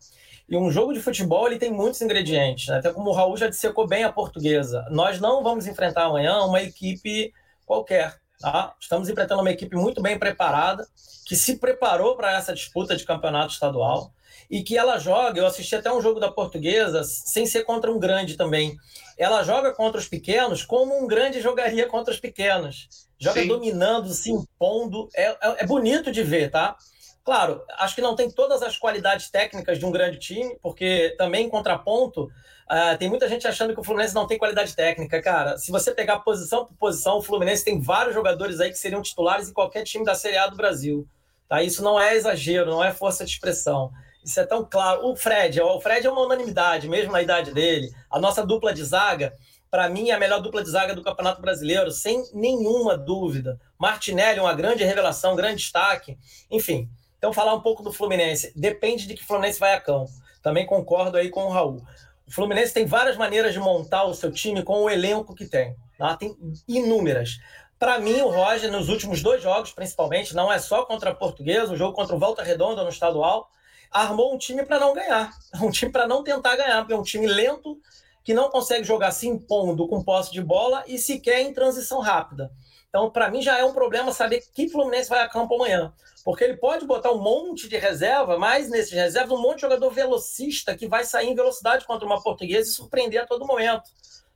[0.48, 2.78] E um jogo de futebol ele tem muitos ingredientes, né?
[2.78, 4.86] até como o Raul já dissecou bem a portuguesa.
[4.90, 7.32] Nós não vamos enfrentar amanhã uma equipe
[7.64, 8.20] qualquer.
[8.40, 8.74] Tá?
[8.80, 10.86] Estamos enfrentando uma equipe muito bem preparada,
[11.26, 14.12] que se preparou para essa disputa de campeonato estadual
[14.50, 15.38] e que ela joga.
[15.38, 18.76] Eu assisti até um jogo da Portuguesa, sem ser contra um grande também.
[19.16, 22.88] Ela joga contra os pequenos como um grande jogaria contra os pequenos.
[23.18, 23.48] Joga Sim.
[23.48, 25.08] dominando, se impondo.
[25.14, 26.76] É, é, é bonito de ver, tá?
[27.24, 31.46] Claro, acho que não tem todas as qualidades técnicas de um grande time, porque também
[31.46, 35.22] em contraponto, uh, tem muita gente achando que o Fluminense não tem qualidade técnica.
[35.22, 39.00] Cara, se você pegar posição por posição, o Fluminense tem vários jogadores aí que seriam
[39.00, 41.06] titulares em qualquer time da Série A do Brasil.
[41.48, 41.62] Tá?
[41.62, 43.92] Isso não é exagero, não é força de expressão.
[44.24, 45.06] Isso é tão claro.
[45.06, 47.92] O Fred, o Fred é uma unanimidade, mesmo na idade dele.
[48.10, 49.32] A nossa dupla de zaga,
[49.70, 53.60] para mim, é a melhor dupla de zaga do Campeonato Brasileiro, sem nenhuma dúvida.
[53.78, 56.18] Martinelli, uma grande revelação, grande destaque.
[56.50, 56.88] Enfim,
[57.22, 58.52] então, falar um pouco do Fluminense.
[58.56, 60.10] Depende de que Fluminense vai a campo.
[60.42, 61.80] Também concordo aí com o Raul.
[62.26, 65.76] O Fluminense tem várias maneiras de montar o seu time com o elenco que tem.
[65.96, 66.16] Tá?
[66.16, 67.38] Tem inúmeras.
[67.78, 71.72] Para mim, o Roger, nos últimos dois jogos, principalmente, não é só contra a Portuguesa,
[71.72, 73.48] o jogo contra o Volta Redonda no estadual,
[73.88, 75.30] armou um time para não ganhar.
[75.62, 77.78] Um time para não tentar ganhar, porque é um time lento
[78.24, 82.50] que não consegue jogar se impondo com posse de bola e sequer em transição rápida.
[82.92, 85.90] Então, para mim, já é um problema saber que Fluminense vai a campo amanhã.
[86.22, 89.90] Porque ele pode botar um monte de reserva, mas nesses reservas, um monte de jogador
[89.90, 93.90] velocista que vai sair em velocidade contra uma portuguesa e surpreender a todo momento.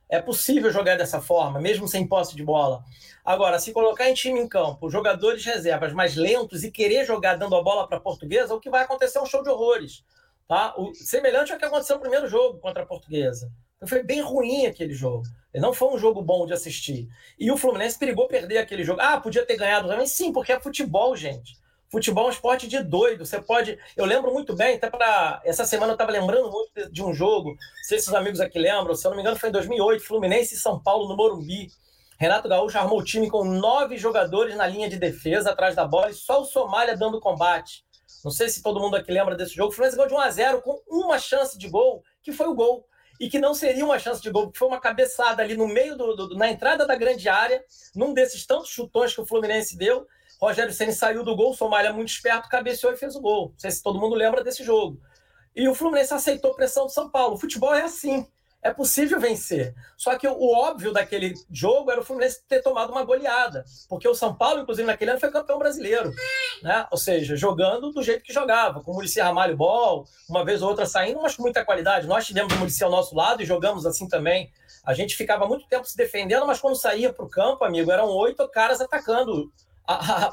[0.09, 2.83] É possível jogar dessa forma, mesmo sem posse de bola.
[3.23, 7.55] Agora, se colocar em time em campo jogadores reservas mais lentos e querer jogar dando
[7.55, 10.03] a bola para a portuguesa, o que vai acontecer é um show de horrores.
[10.47, 10.73] Tá?
[10.77, 13.51] O, semelhante ao que aconteceu no primeiro jogo contra a portuguesa.
[13.75, 15.23] Então, foi bem ruim aquele jogo.
[15.53, 17.07] Não foi um jogo bom de assistir.
[17.39, 19.01] E o Fluminense perigou perder aquele jogo.
[19.01, 20.05] Ah, podia ter ganhado também?
[20.05, 21.57] Sim, porque é futebol, gente.
[21.89, 23.25] Futebol é um esporte de doido.
[23.25, 23.79] Você pode.
[23.95, 25.41] Eu lembro muito bem, até para.
[25.45, 27.51] Essa semana eu estava lembrando muito de um jogo.
[27.51, 28.93] Não sei se os amigos aqui lembram.
[28.93, 31.69] Se eu não me engano, foi em 2008, Fluminense e São Paulo no Morumbi.
[32.19, 36.09] Renato Gaúcho armou o time com nove jogadores na linha de defesa atrás da bola
[36.09, 37.85] e só o Somália dando combate.
[38.25, 39.69] Não sei se todo mundo aqui lembra desse jogo.
[39.69, 42.55] O Fluminense ganhou de 1 a 0 com uma chance de gol, que foi o
[42.55, 42.85] gol
[43.19, 45.97] e que não seria uma chance de gol, porque foi uma cabeçada ali no meio
[45.97, 47.63] do, do, na entrada da grande área,
[47.95, 50.07] num desses tantos chutões que o Fluminense deu.
[50.39, 53.49] Rogério Ceni saiu do gol, Somália muito esperto, cabeceou e fez o gol.
[53.49, 55.01] Não sei se todo mundo lembra desse jogo.
[55.55, 57.35] E o Fluminense aceitou pressão do São Paulo.
[57.35, 58.27] O futebol é assim
[58.67, 59.73] é possível vencer.
[59.95, 64.13] Só que o, óbvio daquele jogo era o Fluminense ter tomado uma goleada, porque o
[64.13, 66.13] São Paulo, inclusive, naquele ano foi campeão brasileiro,
[66.61, 66.85] né?
[66.91, 70.69] Ou seja, jogando do jeito que jogava, com o Murici Ramalho Ball, uma vez ou
[70.69, 72.07] outra saindo, mas com muita qualidade.
[72.07, 74.51] Nós tivemos o Murici ao nosso lado e jogamos assim também.
[74.83, 78.09] A gente ficava muito tempo se defendendo, mas quando saía para o campo, amigo, eram
[78.09, 79.51] oito caras atacando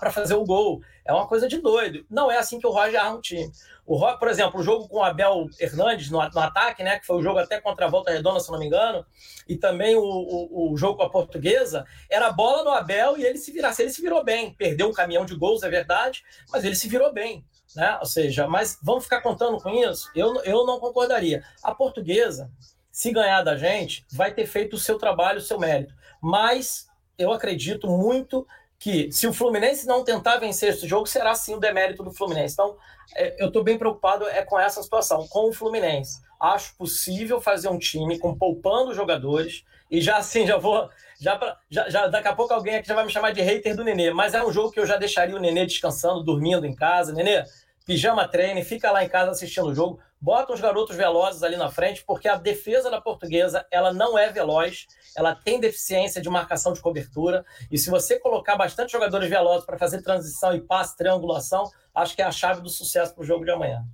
[0.00, 0.82] para fazer o gol.
[1.04, 2.04] É uma coisa de doido.
[2.10, 3.50] Não é assim que o Roger arma o time.
[3.86, 7.06] O Roger, por exemplo, o jogo com o Abel Hernandes no, no, ataque, né, que
[7.06, 9.04] foi o jogo até contra a Volta Redonda, se não me engano,
[9.46, 13.36] e também o, o, o, jogo com a Portuguesa, era bola no Abel e ele
[13.36, 13.82] se virasse.
[13.82, 14.54] Ele se virou bem.
[14.54, 17.44] Perdeu um caminhão de gols, é verdade, mas ele se virou bem.
[17.76, 17.98] Né?
[18.00, 20.10] Ou seja, mas vamos ficar contando com isso?
[20.14, 21.44] Eu, eu não concordaria.
[21.62, 22.50] A Portuguesa,
[22.90, 25.94] se ganhar da gente, vai ter feito o seu trabalho, o seu mérito.
[26.22, 26.86] Mas
[27.18, 28.46] eu acredito muito
[28.78, 32.54] que se o Fluminense não tentar vencer esse jogo, será sim o demérito do Fluminense.
[32.54, 32.76] Então,
[33.14, 36.20] é, eu estou bem preocupado é com essa situação, com o Fluminense.
[36.40, 40.88] Acho possível fazer um time com poupando jogadores e já assim, já vou.
[41.20, 43.76] Já, pra, já, já daqui a pouco alguém aqui já vai me chamar de hater
[43.76, 46.74] do Nenê, mas é um jogo que eu já deixaria o Nenê descansando, dormindo em
[46.74, 47.12] casa.
[47.12, 47.44] Nenê,
[47.86, 51.70] pijama treine, fica lá em casa assistindo o jogo bota os garotos velozes ali na
[51.70, 56.72] frente, porque a defesa da portuguesa ela não é veloz, ela tem deficiência de marcação
[56.72, 61.70] de cobertura, e se você colocar bastante jogadores velozes para fazer transição e passe, triangulação,
[61.94, 63.84] acho que é a chave do sucesso para o jogo de amanhã.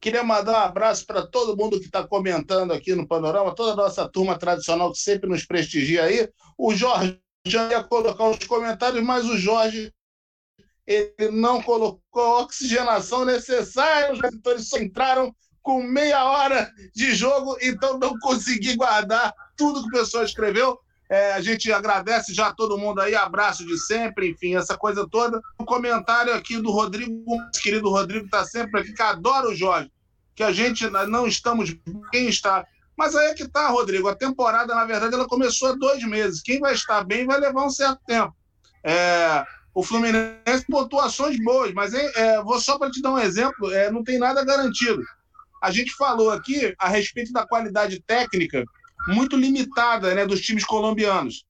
[0.00, 3.76] Queria mandar um abraço para todo mundo que está comentando aqui no Panorama, toda a
[3.76, 6.28] nossa turma tradicional que sempre nos prestigia aí.
[6.58, 9.94] O Jorge já ia colocar os comentários, mas o Jorge
[10.86, 17.56] ele não colocou a oxigenação necessária, os jogadores só entraram com meia hora de jogo,
[17.62, 20.78] então não consegui guardar tudo que o pessoal escreveu.
[21.08, 25.40] É, a gente agradece já todo mundo aí, abraço de sempre, enfim, essa coisa toda.
[25.58, 27.24] Um comentário aqui do Rodrigo,
[27.62, 29.90] querido Rodrigo, está sempre aqui, que adora o Jorge,
[30.34, 31.74] que a gente não estamos
[32.10, 32.66] quem está.
[32.96, 34.08] Mas aí é que tá, Rodrigo.
[34.08, 36.42] A temporada, na verdade, ela começou há dois meses.
[36.42, 38.34] Quem vai estar bem vai levar um certo tempo.
[38.84, 39.44] É,
[39.74, 44.04] o Fluminense pontuações boas, mas é, vou só para te dar um exemplo, é, não
[44.04, 45.02] tem nada garantido.
[45.60, 48.64] A gente falou aqui a respeito da qualidade técnica
[49.08, 51.44] muito limitada né, dos times colombianos.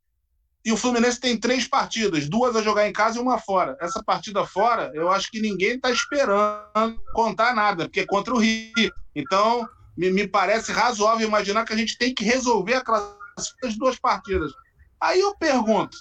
[0.65, 3.77] E o Fluminense tem três partidas, duas a jogar em casa e uma fora.
[3.81, 8.39] Essa partida fora, eu acho que ninguém está esperando contar nada, porque é contra o
[8.39, 8.91] Rio.
[9.15, 13.77] Então, me, me, parece razoável imaginar que a gente tem que resolver a classificação das
[13.77, 14.53] duas partidas.
[14.99, 15.99] Aí eu pergunto: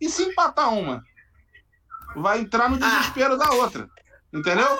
[0.00, 1.04] e se empatar uma?
[2.16, 3.88] Vai entrar no desespero da outra.
[4.32, 4.78] Entendeu?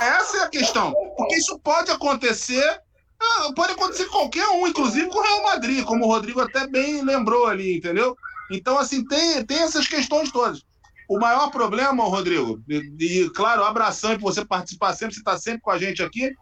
[0.00, 0.92] Essa é a questão.
[1.16, 2.80] Porque isso pode acontecer
[3.18, 7.02] ah, pode acontecer qualquer um, inclusive com o Real Madrid, como o Rodrigo até bem
[7.02, 8.16] lembrou ali, entendeu?
[8.50, 10.62] Então, assim, tem, tem essas questões todas.
[11.08, 15.62] O maior problema, Rodrigo, e, e claro, abração por você participar sempre, você está sempre
[15.62, 16.32] com a gente aqui,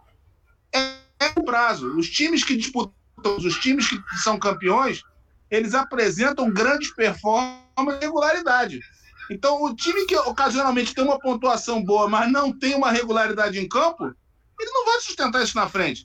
[0.74, 0.78] é,
[1.20, 1.97] é o prazo.
[1.97, 2.92] Os times que disputam,
[3.24, 5.03] os times que são campeões,
[5.51, 8.80] eles apresentam grandes performances e regularidade.
[9.31, 13.68] Então, o time que ocasionalmente tem uma pontuação boa, mas não tem uma regularidade em
[13.68, 16.05] campo, ele não vai sustentar isso na frente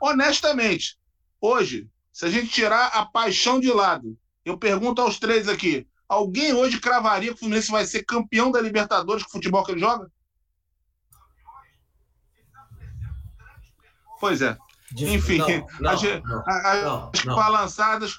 [0.00, 0.98] honestamente,
[1.40, 6.54] hoje, se a gente tirar a paixão de lado, eu pergunto aos três aqui: alguém
[6.54, 9.80] hoje cravaria que o Fluminense vai ser campeão da Libertadores com o futebol que ele
[9.80, 10.10] joga?
[14.18, 14.56] Pois é.
[14.96, 16.02] Enfim, não, não, as,
[16.82, 18.18] não, as balançadas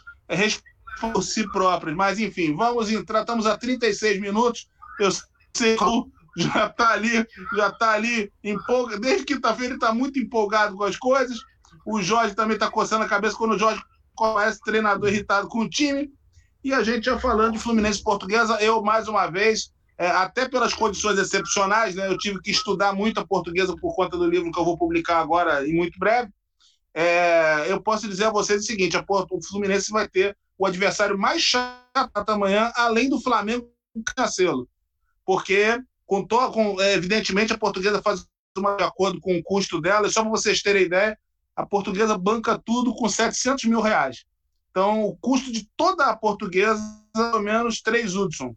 [1.00, 1.96] por si próprias.
[1.96, 3.22] Mas, enfim, vamos entrar.
[3.22, 4.68] Estamos a 36 minutos.
[5.00, 5.10] Eu
[5.54, 5.86] sei que
[6.38, 9.02] já está ali, já está ali empolgado.
[9.02, 11.38] Desde quinta-feira ele está muito empolgado com as coisas.
[11.86, 13.82] O Jorge também está coçando a cabeça quando o Jorge
[14.16, 16.12] começa treinador irritado com o time.
[16.64, 20.74] E a gente já falando de Fluminense Portuguesa, eu mais uma vez, é, até pelas
[20.74, 24.60] condições excepcionais, né, eu tive que estudar muito a portuguesa por conta do livro que
[24.60, 26.30] eu vou publicar agora em muito breve.
[26.94, 30.66] É, eu posso dizer a vocês o seguinte: a Porto, o Fluminense vai ter o
[30.68, 33.68] adversário mais chato amanhã, além do Flamengo
[34.16, 34.70] Cancelo.
[35.26, 40.07] Porque, com, com, é, evidentemente, a portuguesa faz uma de acordo com o custo dela,
[40.07, 41.18] só para vocês terem ideia,
[41.55, 44.24] a portuguesa banca tudo com 700 mil reais.
[44.70, 46.80] Então, o custo de toda a portuguesa
[47.16, 48.55] é pelo menos 3 Hudson.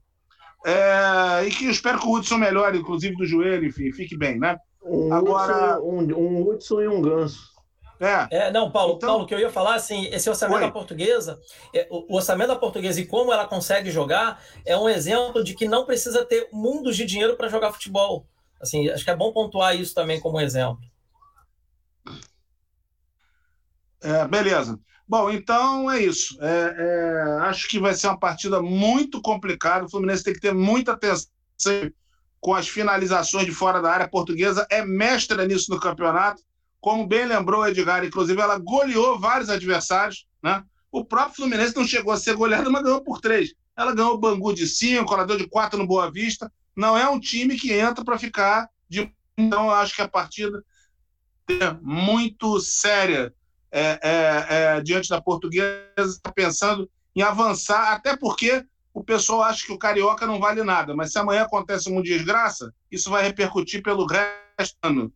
[0.67, 4.39] É, e que eu espero que o Hudson melhore, inclusive do joelho, enfim, fique bem,
[4.39, 4.59] né?
[4.85, 5.79] Um Agora.
[5.79, 7.54] Hudson, um, um Hudson e um ganso.
[8.01, 8.29] É.
[8.31, 8.51] é.
[8.51, 9.09] não, Paulo, então...
[9.09, 10.67] Paulo, que eu ia falar assim, esse orçamento Oi.
[10.67, 11.41] da portuguesa,
[11.75, 15.69] é, o, orçamento da portuguesa e como ela consegue jogar é um exemplo de que
[15.69, 18.27] não precisa ter mundos de dinheiro para jogar futebol.
[18.61, 20.81] Assim, acho que é bom pontuar isso também como exemplo.
[24.03, 24.79] É, beleza.
[25.07, 26.39] Bom, então é isso.
[26.41, 29.85] É, é, acho que vai ser uma partida muito complicada.
[29.85, 31.31] O Fluminense tem que ter muita atenção
[32.41, 34.67] com as finalizações de fora da área portuguesa.
[34.71, 36.43] É mestra nisso no campeonato.
[36.85, 40.27] Como bem lembrou Edgar, inclusive, ela goleou vários adversários.
[40.43, 40.63] Né?
[40.93, 43.55] O próprio Fluminense não chegou a ser goleado, mas ganhou por três.
[43.75, 46.53] Ela ganhou o Bangu de cinco, ela deu de quatro no Boa Vista.
[46.77, 49.11] Não é um time que entra para ficar de.
[49.39, 50.63] Então, eu acho que a partida
[51.49, 53.33] é muito séria
[53.73, 58.63] é, é, é, diante da portuguesa, está pensando em avançar, até porque
[58.93, 62.75] o pessoal acha que o carioca não vale nada, mas se amanhã acontece uma desgraça,
[62.93, 65.13] isso vai repercutir pelo resto do ano.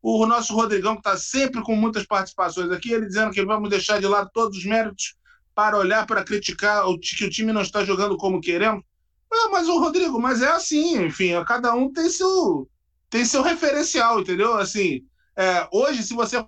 [0.00, 4.00] O nosso Rodrigão, que está sempre com muitas participações aqui, ele dizendo que vamos deixar
[4.00, 5.16] de lado todos os méritos
[5.54, 8.84] para olhar para criticar o, que o time não está jogando como queremos.
[9.30, 12.68] Ah, mas o Rodrigo, mas é assim, enfim, cada um tem seu,
[13.10, 14.54] tem seu referencial, entendeu?
[14.54, 15.04] Assim,
[15.36, 16.42] é, hoje, se você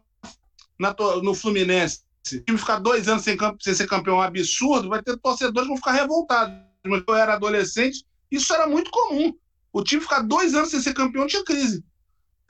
[0.78, 4.88] na, no Fluminense, se o time ficar dois anos sem, sem ser campeão um absurdo,
[4.88, 6.54] vai ter torcedores que vão ficar revoltados.
[6.84, 9.34] Mas eu era adolescente, isso era muito comum.
[9.72, 11.84] O time ficar dois anos sem ser campeão tinha crise.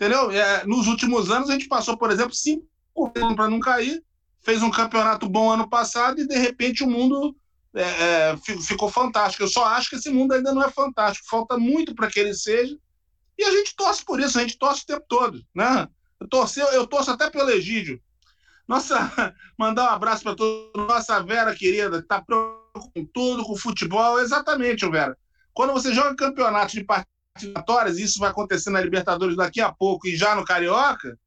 [0.00, 0.30] Entendeu?
[0.30, 2.66] É, nos últimos anos, a gente passou, por exemplo, cinco
[3.14, 4.02] anos para não cair,
[4.40, 7.36] fez um campeonato bom ano passado e, de repente, o mundo
[7.74, 9.42] é, é, ficou fantástico.
[9.42, 11.28] Eu só acho que esse mundo ainda não é fantástico.
[11.28, 12.74] Falta muito para que ele seja.
[13.36, 15.44] E a gente torce por isso, a gente torce o tempo todo.
[15.54, 15.86] Né?
[16.18, 18.00] Eu, eu torço até pelo Egídio.
[18.66, 24.18] Nossa, mandar um abraço para toda nossa Vera querida, que está com tudo, com futebol.
[24.18, 25.14] Exatamente, Vera.
[25.52, 26.84] Quando você joga campeonato de
[27.46, 31.18] partidas, isso vai acontecer na Libertadores daqui a pouco e já no Carioca,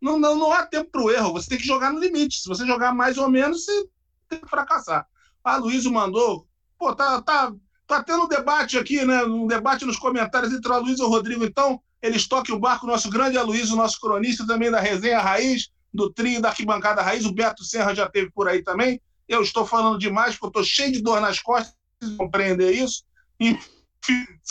[0.00, 1.32] não, não, não há tempo para o erro.
[1.32, 2.40] Você tem que jogar no limite.
[2.40, 3.88] Se você jogar mais ou menos, você
[4.28, 5.06] tem que fracassar.
[5.42, 6.46] A Luísa mandou.
[6.78, 7.52] Pô, tá, tá,
[7.86, 9.24] tá tendo debate aqui, né?
[9.24, 11.44] Um debate nos comentários entre a Luísa e o Rodrigo.
[11.44, 16.12] Então, eles toquem o barco, nosso grande Aloysio, nosso cronista também da Resenha Raiz do
[16.12, 19.00] trio da arquibancada raiz, o Beto Serra já teve por aí também.
[19.26, 21.74] Eu estou falando demais porque eu estou cheio de dor nas costas,
[22.16, 23.04] compreender isso.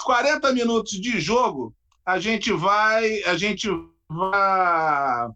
[0.04, 1.74] 40 minutos de jogo,
[2.06, 3.70] a gente vai, a gente
[4.10, 5.30] vai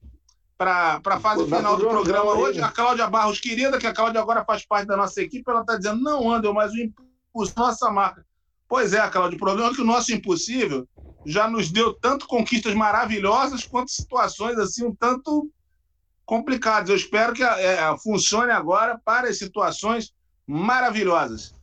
[0.58, 2.62] para a fase final do programa hoje.
[2.62, 5.78] A Cláudia Barros, querida, que a Cláudia agora faz parte da nossa equipe, ela está
[5.78, 8.26] dizendo: não, Andel, mas o impulso, nossa marca.
[8.68, 10.88] Pois é, Cláudia, o problema é que o nosso impossível
[11.26, 15.50] já nos deu tanto conquistas maravilhosas quanto situações assim um tanto
[16.26, 16.90] complicadas.
[16.90, 20.14] Eu espero que é, funcione agora para as situações
[20.46, 21.54] maravilhosas.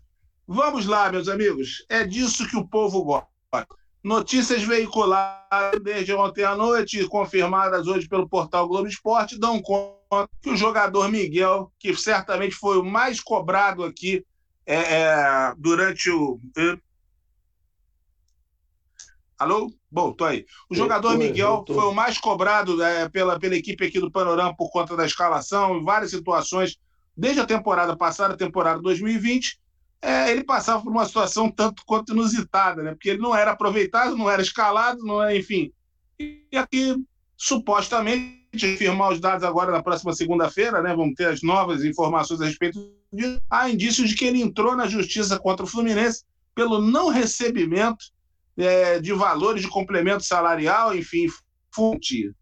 [0.47, 1.85] Vamos lá, meus amigos.
[1.89, 3.67] É disso que o povo gosta.
[4.03, 10.51] Notícias veiculadas desde ontem à noite, confirmadas hoje pelo portal Globo Esporte, dão conta que
[10.51, 14.25] o jogador Miguel, que certamente foi o mais cobrado aqui
[14.65, 16.41] é, é, durante o.
[19.37, 19.73] Alô?
[19.91, 20.47] Bom, tô aí.
[20.71, 24.71] O jogador Miguel foi o mais cobrado é, pela, pela equipe aqui do Panorama por
[24.71, 26.79] conta da escalação, em várias situações,
[27.17, 29.59] desde a temporada passada, a temporada 2020
[30.03, 32.93] é, ele passava por uma situação tanto quanto inusitada, né?
[32.93, 35.73] porque ele não era aproveitado, não era escalado, não era, enfim.
[36.19, 36.97] E aqui,
[37.37, 40.95] supostamente, firmar os dados agora na próxima segunda-feira, né?
[40.95, 43.41] vamos ter as novas informações a respeito disso.
[43.51, 46.25] Há indícios de que ele entrou na justiça contra o Fluminense
[46.55, 48.07] pelo não recebimento
[48.57, 51.27] é, de valores de complemento salarial, enfim,
[51.71, 52.33] fonte.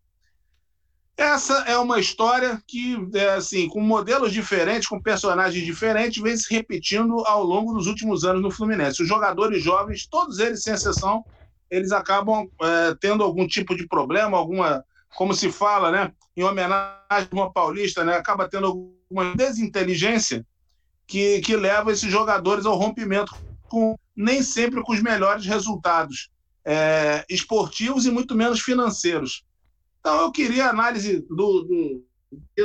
[1.17, 6.53] Essa é uma história que, é, assim, com modelos diferentes, com personagens diferentes, vem se
[6.53, 9.03] repetindo ao longo dos últimos anos no Fluminense.
[9.03, 11.25] Os jogadores jovens, todos eles, sem exceção,
[11.71, 14.85] eles acabam é, tendo algum tipo de problema, alguma,
[15.17, 20.45] como se fala, né, em homenagem a uma paulista, né, acaba tendo alguma desinteligência
[21.07, 23.33] que, que leva esses jogadores ao rompimento,
[23.69, 26.29] com, nem sempre com os melhores resultados
[26.65, 29.45] é, esportivos e muito menos financeiros.
[30.05, 32.05] Então, eu queria a análise do, do,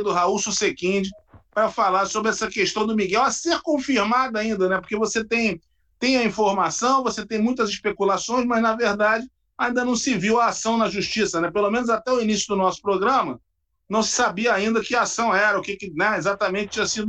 [0.04, 1.10] do Raul Susequinde
[1.54, 4.78] para falar sobre essa questão do Miguel, a ser confirmada ainda, né?
[4.78, 5.62] Porque você tem,
[5.98, 9.26] tem a informação, você tem muitas especulações, mas, na verdade,
[9.58, 11.50] ainda não se viu a ação na justiça, né?
[11.50, 13.40] Pelo menos até o início do nosso programa,
[13.88, 17.08] não se sabia ainda que ação era, o que, que né, exatamente tinha sido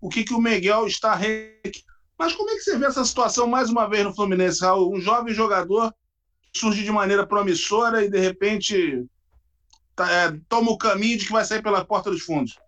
[0.00, 1.18] o que, que o Miguel está.
[2.16, 4.94] Mas como é que você vê essa situação mais uma vez no Fluminense, Raul?
[4.94, 5.92] Um jovem jogador
[6.54, 9.04] surge de maneira promissora e de repente
[10.04, 12.60] é, toma o caminho de que vai sair pela porta dos fundos?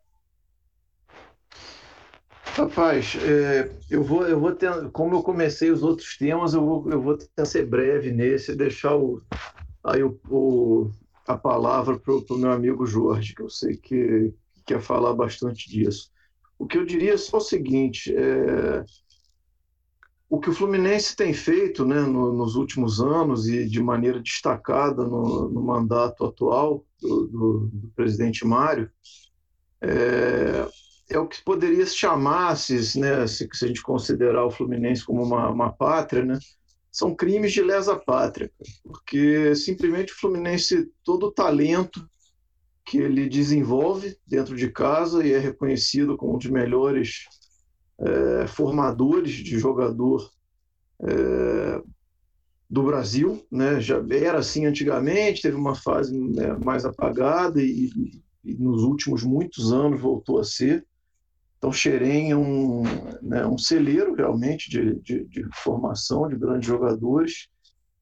[2.57, 6.91] Rapaz, é, eu vou, eu vou ter, como eu comecei os outros temas, eu vou,
[6.91, 9.23] eu vou tentar ser breve nesse, deixar o,
[9.85, 10.91] aí o, o
[11.27, 15.71] a palavra para o meu amigo Jorge, que eu sei que, que quer falar bastante
[15.71, 16.11] disso.
[16.59, 18.85] O que eu diria é só o seguinte: é,
[20.31, 25.03] o que o Fluminense tem feito né, no, nos últimos anos e de maneira destacada
[25.03, 28.89] no, no mandato atual do, do, do presidente Mário
[29.83, 30.69] é,
[31.11, 35.05] é, o que poderia se chamar, se, né, se, se, a gente considerar o Fluminense
[35.05, 36.39] como uma, uma pátria, né,
[36.93, 38.53] são crimes de lesa pátria,
[38.85, 42.09] porque simplesmente o Fluminense, todo o talento
[42.85, 47.27] que ele desenvolve dentro de casa e é reconhecido como um dos melhores
[48.01, 50.31] é, formadores de jogador
[51.03, 51.83] é,
[52.69, 53.81] do Brasil, né?
[53.81, 57.91] Já era assim antigamente, teve uma fase né, mais apagada e,
[58.45, 60.87] e, nos últimos muitos anos voltou a ser.
[61.59, 62.83] Então, Xerém é um,
[63.21, 67.49] né, um celeiro realmente de, de, de, formação de grandes jogadores.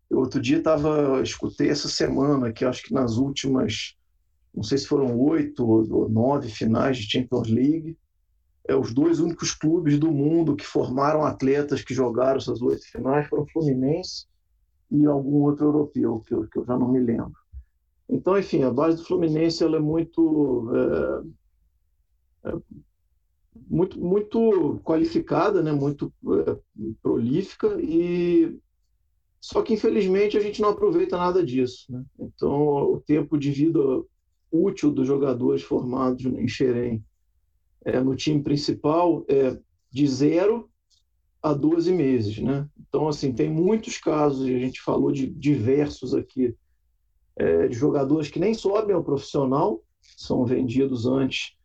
[0.09, 3.96] Eu, outro dia estava, escutei essa semana que acho que nas últimas,
[4.55, 7.96] não sei se foram oito ou nove finais de Champions League,
[8.68, 13.26] é, os dois únicos clubes do mundo que formaram atletas que jogaram essas oito finais
[13.26, 14.26] foram o Fluminense
[14.90, 17.32] e algum outro europeu, que eu, que eu já não me lembro.
[18.08, 20.70] Então, enfim, a base do Fluminense ela é muito,
[22.44, 22.58] é, é,
[23.68, 25.72] muito, muito qualificada, né?
[25.72, 26.56] muito é,
[27.02, 28.58] prolífica, e
[29.40, 31.90] só que, infelizmente, a gente não aproveita nada disso.
[31.90, 32.02] Né?
[32.18, 32.52] Então,
[32.92, 33.80] o tempo de vida
[34.50, 37.04] útil dos jogadores formados em Xerém
[37.84, 39.58] é, no time principal é
[39.90, 40.68] de zero
[41.42, 42.68] a 12 meses, né?
[42.88, 46.54] Então, assim, tem muitos casos, a gente falou de diversos aqui,
[47.36, 49.82] é, de jogadores que nem sobem ao profissional,
[50.16, 51.56] são vendidos antes.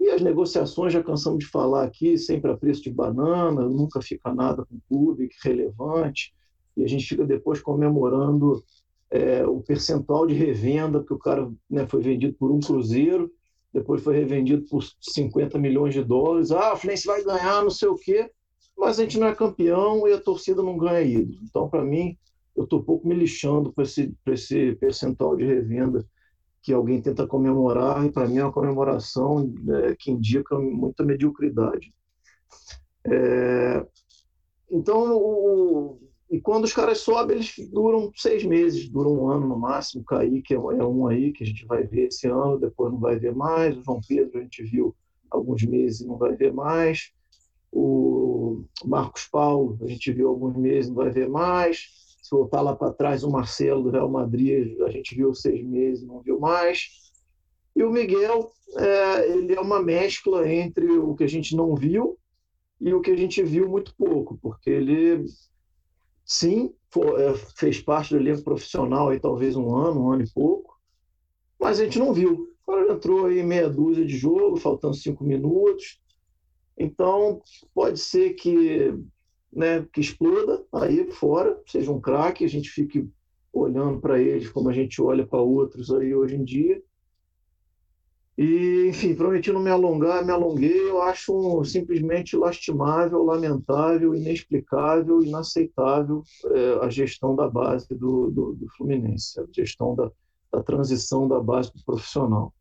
[0.00, 4.34] E as negociações, já cansamos de falar aqui, sempre a preço de banana, nunca fica
[4.34, 6.34] nada com o clube relevante,
[6.76, 8.64] e a gente fica depois comemorando
[9.10, 13.30] é, o percentual de revenda, porque o cara né, foi vendido por um cruzeiro,
[13.72, 16.50] depois foi revendido por 50 milhões de dólares.
[16.50, 18.30] Ah, o Fluminense vai ganhar, não sei o quê,
[18.76, 21.38] mas a gente não é campeão e a torcida não ganha ídolo.
[21.42, 22.16] Então, para mim,
[22.56, 26.04] eu estou pouco me lixando para esse, esse percentual de revenda
[26.62, 29.50] que alguém tenta comemorar, e para mim é uma comemoração
[29.84, 31.94] é, que indica muita mediocridade.
[33.06, 33.86] É,
[34.70, 35.98] então, o,
[36.30, 40.02] e quando os caras sobem, eles duram seis meses, duram um ano no máximo.
[40.02, 43.00] O Kaique é, é um aí que a gente vai ver esse ano, depois não
[43.00, 43.76] vai ver mais.
[43.76, 44.94] O João Pedro a gente viu
[45.28, 47.10] alguns meses e não vai ver mais.
[47.72, 51.88] O Marcos Paulo a gente viu alguns meses não vai ver mais.
[52.22, 56.06] Se voltar lá para trás, o Marcelo do Real Madrid a gente viu seis meses
[56.06, 57.10] não viu mais.
[57.74, 62.16] E o Miguel, é, ele é uma mescla entre o que a gente não viu
[62.80, 65.24] e o que a gente viu muito pouco, porque ele
[66.24, 66.72] sim,
[67.18, 70.78] é, fez parte do elenco profissional aí talvez um ano, um ano e pouco,
[71.58, 72.48] mas a gente não viu.
[72.66, 76.00] Agora entrou aí meia dúzia de jogo, faltando cinco minutos.
[76.78, 77.42] Então,
[77.74, 78.94] pode ser que,
[79.52, 83.08] né, que exploda aí fora, seja um craque, a gente fique
[83.52, 86.82] olhando para eles como a gente olha para outros aí hoje em dia.
[88.40, 90.88] E, enfim, prometi não me alongar, me alonguei.
[90.88, 98.66] Eu acho simplesmente lastimável, lamentável, inexplicável, inaceitável é, a gestão da base do, do, do
[98.78, 100.10] Fluminense, a gestão da,
[100.50, 102.54] da transição da base para profissional.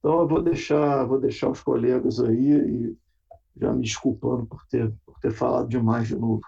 [0.00, 2.96] Então, eu vou deixar, vou deixar os colegas aí e
[3.58, 6.42] já me desculpando por ter, por ter falado demais de novo.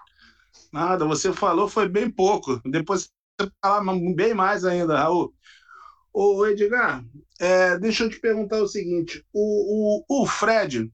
[0.71, 2.61] Nada, você falou foi bem pouco.
[2.69, 3.83] Depois você falar
[4.15, 5.33] bem mais ainda, Raul.
[6.13, 7.03] Ô, Edgar,
[7.39, 10.91] é, deixa eu te perguntar o seguinte: o, o, o Fred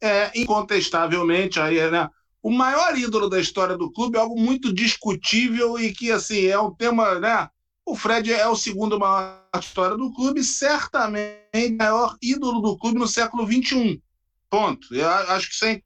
[0.00, 2.08] é incontestavelmente aí, né,
[2.42, 6.58] o maior ídolo da história do clube, é algo muito discutível e que assim é
[6.58, 7.48] um tema, né?
[7.86, 12.98] O Fred é o segundo maior história do clube, certamente o maior ídolo do clube
[12.98, 14.02] no século XXI.
[14.50, 14.94] Ponto.
[14.94, 15.82] Eu acho que sem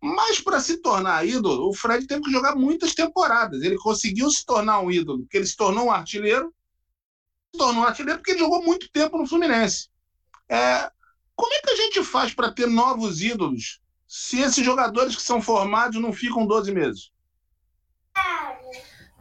[0.00, 3.62] mas para se tornar ídolo, o Fred teve que jogar muitas temporadas.
[3.62, 6.54] Ele conseguiu se tornar um ídolo, porque ele se tornou um artilheiro,
[7.52, 9.88] tornou artilheiro porque ele jogou muito tempo no Fluminense.
[10.48, 10.90] É,
[11.34, 15.42] como é que a gente faz para ter novos ídolos se esses jogadores que são
[15.42, 17.10] formados não ficam 12 meses?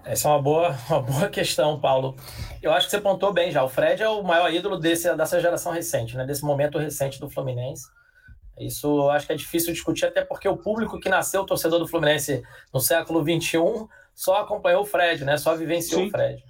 [0.05, 2.15] Essa é uma boa, uma boa questão, Paulo.
[2.61, 3.63] Eu acho que você pontou bem já.
[3.63, 6.25] O Fred é o maior ídolo desse, dessa geração recente, né?
[6.25, 7.87] desse momento recente do Fluminense.
[8.59, 11.87] Isso eu acho que é difícil discutir, até porque o público que nasceu torcedor do
[11.87, 12.41] Fluminense
[12.73, 13.59] no século XXI
[14.13, 15.37] só acompanhou o Fred, né?
[15.37, 16.07] só vivenciou Sim.
[16.07, 16.41] o Fred.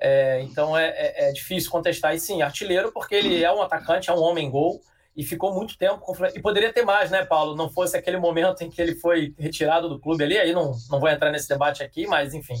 [0.00, 2.14] É, então é, é, é, difícil contestar.
[2.14, 4.80] E sim, artilheiro, porque ele é um atacante, é um homem-gol,
[5.16, 7.56] e ficou muito tempo com E poderia ter mais, né, Paulo?
[7.56, 11.00] Não fosse aquele momento em que ele foi retirado do clube ali, aí não, não
[11.00, 12.54] vou entrar nesse debate aqui, mas enfim,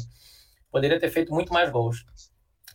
[0.70, 2.04] poderia ter feito muito mais gols.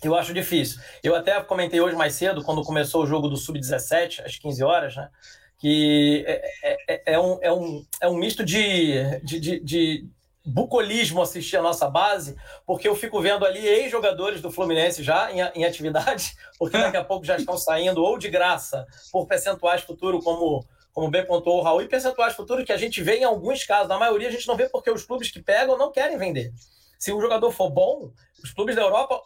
[0.02, 0.82] Eu acho difícil.
[1.02, 4.96] Eu até comentei hoje mais cedo, quando começou o jogo do Sub-17, às 15 horas,
[4.96, 5.10] né?
[5.58, 10.10] Que é, é, é, é, um, é, um, é um misto de, de, de, de
[10.46, 12.36] bucolismo assistir a nossa base,
[12.66, 17.04] porque eu fico vendo ali ex-jogadores do Fluminense já em, em, atividade, porque daqui a
[17.06, 21.64] pouco já estão saindo ou de graça por percentuais futuro, como, como bem pontuou o
[21.64, 24.48] Raul, e percentuais futuro que a gente vê em alguns casos, na maioria a gente
[24.48, 26.52] não vê porque os clubes que pegam não querem vender.
[27.00, 29.22] Se o jogador for bom, os clubes da Europa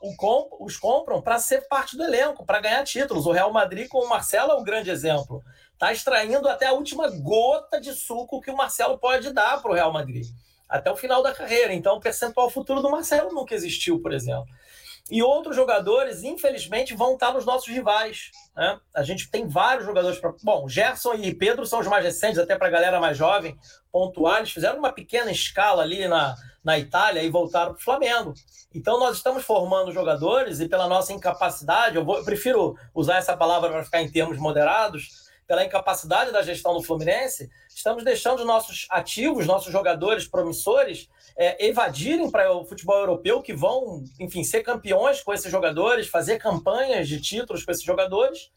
[0.60, 3.28] os compram para ser parte do elenco, para ganhar títulos.
[3.28, 5.44] O Real Madrid com o Marcelo é um grande exemplo.
[5.74, 9.76] Está extraindo até a última gota de suco que o Marcelo pode dar para o
[9.76, 10.26] Real Madrid
[10.70, 11.74] até o final da carreira.
[11.74, 14.48] Então, o percentual futuro do Marcelo nunca existiu, por exemplo.
[15.10, 18.32] E outros jogadores, infelizmente, vão estar nos nossos rivais.
[18.56, 18.78] Né?
[18.94, 20.20] A gente tem vários jogadores.
[20.20, 20.34] Pra...
[20.44, 23.58] Bom, Gerson e Pedro são os mais recentes, até para a galera mais jovem
[23.92, 24.40] pontuar.
[24.40, 28.34] Eles fizeram uma pequena escala ali na, na Itália e voltaram para o Flamengo.
[28.76, 33.36] Então, nós estamos formando jogadores e, pela nossa incapacidade, eu, vou, eu prefiro usar essa
[33.36, 38.46] palavra para ficar em termos moderados, pela incapacidade da gestão do Fluminense, estamos deixando os
[38.46, 44.62] nossos ativos, nossos jogadores promissores, é, evadirem para o futebol europeu, que vão, enfim, ser
[44.62, 48.52] campeões com esses jogadores, fazer campanhas de títulos com esses jogadores,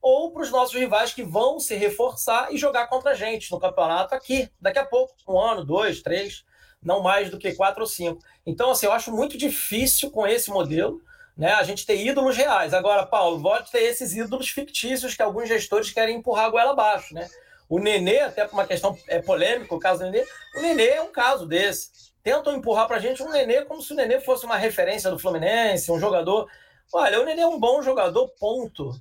[0.00, 3.58] ou para os nossos rivais que vão se reforçar e jogar contra a gente no
[3.58, 6.44] campeonato aqui, daqui a pouco, um ano, dois, três,
[6.80, 8.22] não mais do que quatro ou cinco.
[8.46, 11.02] Então, assim, eu acho muito difícil com esse modelo
[11.38, 11.52] né?
[11.52, 12.74] A gente tem ídolos reais.
[12.74, 17.14] Agora, Paulo, pode ter esses ídolos fictícios que alguns gestores querem empurrar a goela abaixo.
[17.14, 17.28] Né?
[17.68, 20.26] O Nenê, até por uma questão é polêmica, o caso do Nenê,
[20.56, 22.12] o Nenê é um caso desse.
[22.24, 25.18] Tentam empurrar para a gente um Nenê como se o Nenê fosse uma referência do
[25.18, 26.50] Fluminense, um jogador.
[26.92, 29.00] Olha, o Nenê é um bom jogador, ponto.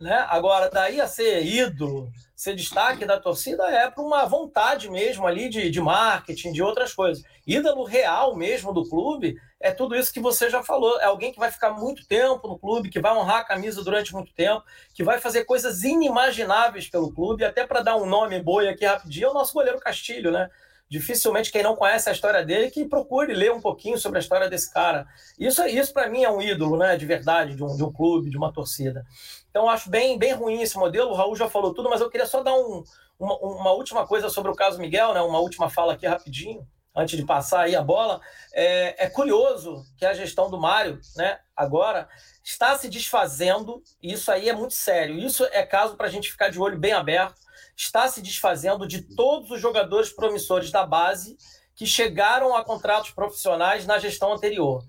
[0.00, 0.24] Né?
[0.28, 5.48] Agora, daí a ser ídolo, ser destaque da torcida é para uma vontade mesmo ali
[5.48, 7.24] de, de marketing, de outras coisas.
[7.44, 11.00] Ídolo real mesmo do clube é tudo isso que você já falou.
[11.00, 14.12] É alguém que vai ficar muito tempo no clube, que vai honrar a camisa durante
[14.12, 14.62] muito tempo,
[14.94, 19.26] que vai fazer coisas inimagináveis pelo clube, até para dar um nome boi aqui rapidinho,
[19.26, 20.48] é o nosso goleiro Castilho, né?
[20.88, 24.48] dificilmente quem não conhece a história dele que procure ler um pouquinho sobre a história
[24.48, 25.06] desse cara.
[25.38, 28.30] Isso, isso para mim é um ídolo, né, de verdade, de um, de um clube,
[28.30, 29.04] de uma torcida.
[29.50, 31.10] Então acho bem, bem ruim esse modelo.
[31.10, 32.82] O Raul já falou tudo, mas eu queria só dar um,
[33.18, 37.16] uma, uma última coisa sobre o caso Miguel, né, uma última fala aqui rapidinho antes
[37.16, 38.20] de passar aí a bola,
[38.52, 42.08] é, é, curioso que a gestão do Mário, né, agora,
[42.42, 45.16] está se desfazendo, e isso aí é muito sério.
[45.16, 47.40] Isso é caso para a gente ficar de olho bem aberto
[47.76, 51.36] está se desfazendo de todos os jogadores promissores da base
[51.76, 54.84] que chegaram a contratos profissionais na gestão anterior.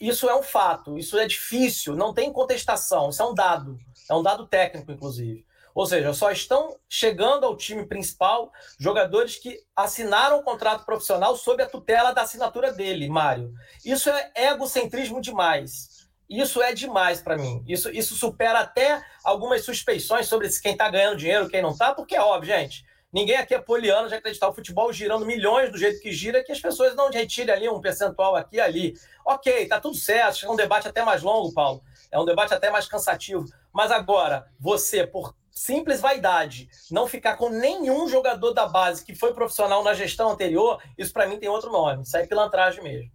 [0.00, 3.78] Isso é um fato, isso é difícil, não tem contestação, isso é um dado,
[4.10, 5.46] é um dado técnico, inclusive.
[5.74, 11.62] Ou seja, só estão chegando ao time principal jogadores que assinaram o contrato profissional sob
[11.62, 13.52] a tutela da assinatura dele, Mário.
[13.84, 16.08] Isso é egocentrismo demais.
[16.30, 17.62] Isso é demais para mim.
[17.66, 22.14] Isso, isso supera até algumas suspeições sobre quem está ganhando dinheiro, quem não está, porque
[22.14, 22.84] é óbvio, gente.
[23.14, 26.50] Ninguém aqui é poliano de acreditar o futebol girando milhões do jeito que gira, que
[26.50, 28.94] as pessoas não retirem ali um percentual aqui e ali.
[29.24, 31.80] Ok, tá tudo certo, é um debate até mais longo, Paulo.
[32.10, 33.44] É um debate até mais cansativo.
[33.72, 39.32] Mas agora, você, por simples vaidade, não ficar com nenhum jogador da base que foi
[39.32, 42.02] profissional na gestão anterior, isso para mim tem outro nome.
[42.02, 43.12] Isso é pilantragem mesmo.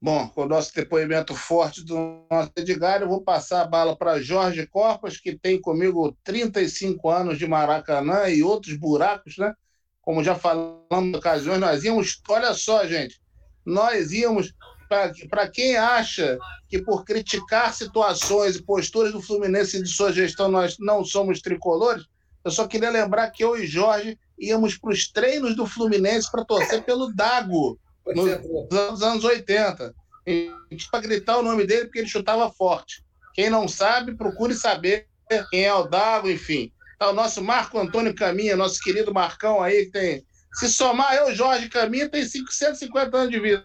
[0.00, 4.22] Bom, com o nosso depoimento forte do nosso Edgar, eu vou passar a bala para
[4.22, 9.52] Jorge Corpas, que tem comigo 35 anos de Maracanã e outros buracos, né?
[10.00, 12.22] Como já falamos em ocasiões, nós íamos.
[12.28, 13.20] Olha só, gente,
[13.66, 14.54] nós íamos.
[15.28, 20.48] Para quem acha que por criticar situações e posturas do Fluminense e de sua gestão
[20.48, 22.06] nós não somos tricolores,
[22.42, 26.44] eu só queria lembrar que eu e Jorge íamos para os treinos do Fluminense para
[26.44, 27.78] torcer pelo Dago
[28.14, 29.94] nos anos 80.
[30.90, 33.02] Para gritar o nome dele porque ele chutava forte.
[33.34, 35.06] Quem não sabe, procure saber
[35.50, 36.72] quem é o Dago, enfim.
[36.98, 40.26] Tá o nosso Marco Antônio Caminha, nosso querido Marcão aí, que tem.
[40.54, 43.64] Se somar eu, Jorge Caminha, tem 550 anos de vida.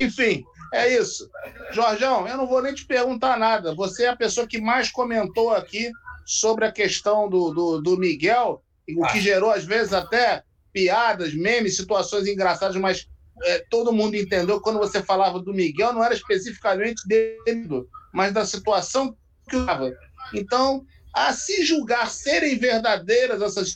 [0.00, 1.30] Enfim, é isso.
[1.70, 3.74] Jorjão, eu não vou nem te perguntar nada.
[3.74, 5.90] Você é a pessoa que mais comentou aqui
[6.26, 8.62] sobre a questão do, do, do Miguel,
[8.96, 13.06] o que gerou, às vezes, até piadas, memes, situações engraçadas, mas
[13.42, 18.46] é, todo mundo entendeu quando você falava do Miguel, não era especificamente dele, mas da
[18.46, 19.16] situação
[19.48, 19.92] que estava.
[20.32, 23.72] Então, a se julgar serem verdadeiras essas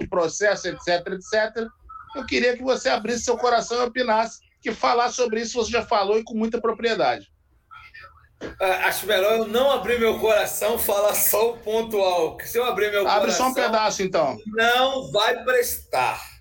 [0.00, 1.68] de processo, etc, etc,
[2.16, 5.84] eu queria que você abrisse seu coração e opinasse, que falar sobre isso você já
[5.84, 7.28] falou e com muita propriedade.
[8.60, 12.38] É, acho melhor eu não abrir meu coração, falar só o pontual.
[12.44, 13.22] Se eu abrir meu Abre coração.
[13.22, 14.36] Abre só um pedaço, então.
[14.46, 16.33] Não vai prestar.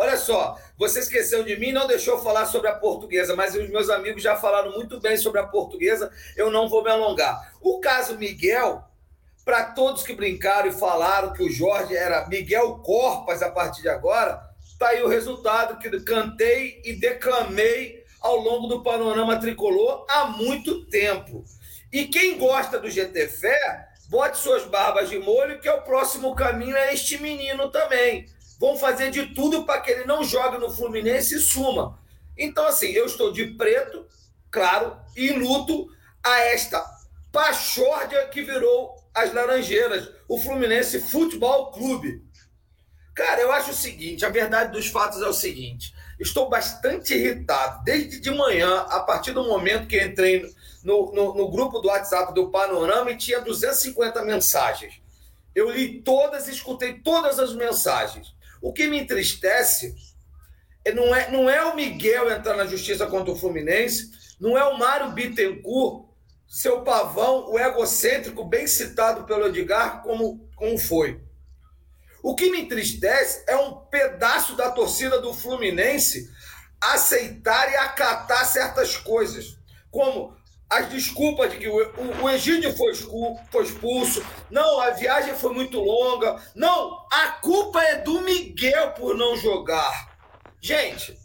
[0.00, 3.90] Olha só, você esqueceu de mim, não deixou falar sobre a portuguesa, mas os meus
[3.90, 7.52] amigos já falaram muito bem sobre a portuguesa, eu não vou me alongar.
[7.60, 8.82] O caso Miguel,
[9.44, 13.90] para todos que brincaram e falaram que o Jorge era Miguel Corpas a partir de
[13.90, 14.40] agora,
[14.78, 20.86] tá aí o resultado que cantei e declamei ao longo do panorama tricolor há muito
[20.86, 21.44] tempo.
[21.92, 26.34] E quem gosta do GT Fé, bote suas barbas de molho, que é o próximo
[26.34, 28.26] caminho é este menino também
[28.60, 31.98] vão fazer de tudo para que ele não jogue no Fluminense e suma.
[32.36, 34.06] Então, assim, eu estou de preto,
[34.50, 35.88] claro, e luto
[36.22, 36.84] a esta
[37.32, 42.22] pachórdia que virou as Laranjeiras, o Fluminense Futebol Clube.
[43.14, 45.94] Cara, eu acho o seguinte: a verdade dos fatos é o seguinte.
[46.18, 50.44] Estou bastante irritado desde de manhã, a partir do momento que entrei
[50.84, 55.00] no, no, no grupo do WhatsApp do Panorama e tinha 250 mensagens.
[55.54, 58.34] Eu li todas escutei todas as mensagens.
[58.60, 59.94] O que me entristece
[60.84, 64.64] é, não é, não é o Miguel entrar na justiça contra o Fluminense, não é
[64.64, 66.08] o Mário Bittencourt,
[66.48, 71.20] seu pavão, o egocêntrico, bem citado pelo Edgar, como, como foi.
[72.22, 76.28] O que me entristece é um pedaço da torcida do Fluminense
[76.80, 79.56] aceitar e acatar certas coisas,
[79.90, 80.36] como
[80.70, 82.94] as desculpas de que o, o, o Egídio foi,
[83.50, 89.16] foi expulso, não, a viagem foi muito longa, não, a culpa é do Miguel por
[89.16, 90.16] não jogar.
[90.60, 91.18] Gente,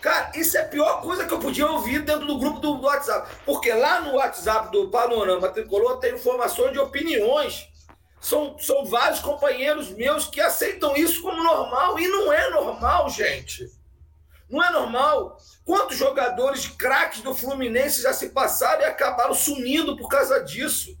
[0.00, 2.86] cara, isso é a pior coisa que eu podia ouvir dentro do grupo do, do
[2.86, 7.70] WhatsApp, porque lá no WhatsApp do Panorama Tricolor tem informações de opiniões.
[8.20, 13.68] São, são vários companheiros meus que aceitam isso como normal, e não é normal, gente.
[14.52, 15.38] Não é normal.
[15.64, 20.94] Quantos jogadores craques do Fluminense já se passaram e acabaram sumindo por causa disso?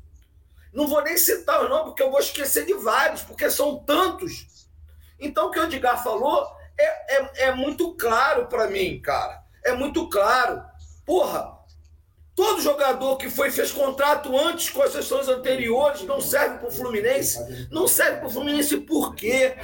[0.72, 4.66] Não vou nem citar o nome, porque eu vou esquecer de vários, porque são tantos.
[5.20, 6.48] Então, o que o Edgar falou
[6.80, 9.42] é, é, é muito claro para mim, cara.
[9.62, 10.64] É muito claro.
[11.04, 11.58] Porra,
[12.34, 16.72] todo jogador que foi fez contrato antes com as sessões anteriores não serve para o
[16.72, 17.68] Fluminense.
[17.70, 19.58] Não serve para o Fluminense por quê?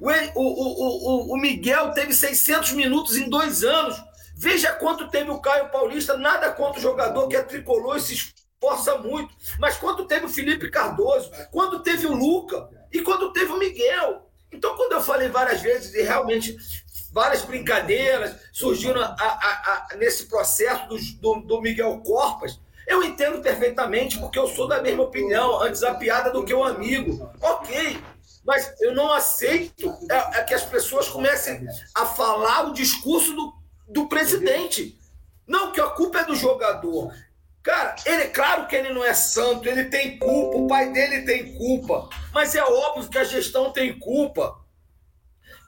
[0.00, 3.96] O, o, o, o, Miguel teve 600 minutos em dois anos.
[4.36, 8.14] Veja quanto teve o Caio Paulista, nada contra o jogador que é tricolor e se
[8.14, 9.34] esforça muito.
[9.58, 14.30] Mas quanto teve o Felipe Cardoso, quando teve o Luca e quando teve o Miguel.
[14.52, 16.56] Então, quando eu falei várias vezes e realmente
[17.12, 23.42] várias brincadeiras surgiram a, a, a, nesse processo do, do, do Miguel Corpas, eu entendo
[23.42, 27.30] perfeitamente, porque eu sou da mesma opinião, antes a piada do que o amigo.
[27.42, 28.02] Ok,
[28.48, 33.52] mas eu não aceito é, é que as pessoas comecem a falar o discurso do,
[33.86, 34.98] do presidente.
[35.46, 37.14] Não, que a culpa é do jogador.
[37.62, 41.58] Cara, ele, claro que ele não é santo, ele tem culpa, o pai dele tem
[41.58, 44.58] culpa, mas é óbvio que a gestão tem culpa.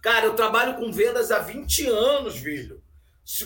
[0.03, 2.83] Cara, eu trabalho com vendas há 20 anos, filho.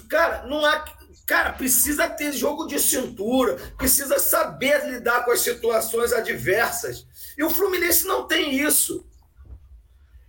[0.08, 0.84] Cara, não há.
[1.26, 7.04] Cara, precisa ter jogo de cintura, precisa saber lidar com as situações adversas.
[7.36, 9.04] E o Fluminense não tem isso.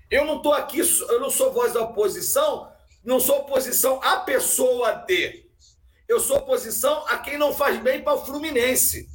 [0.09, 2.71] Eu não estou aqui, eu não sou voz da oposição,
[3.03, 5.45] não sou oposição à pessoa de.
[6.07, 9.09] Eu sou oposição a quem não faz bem para o Fluminense.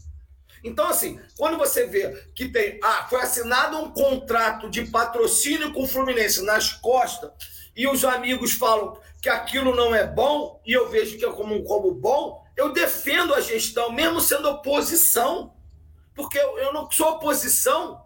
[0.63, 2.79] Então, assim, quando você vê que tem.
[2.83, 7.31] Ah, foi assinado um contrato de patrocínio com o Fluminense nas costas,
[7.77, 11.63] e os amigos falam que aquilo não é bom, e eu vejo que é como,
[11.63, 15.55] como bom, eu defendo a gestão, mesmo sendo oposição.
[16.15, 18.05] Porque eu, eu não sou oposição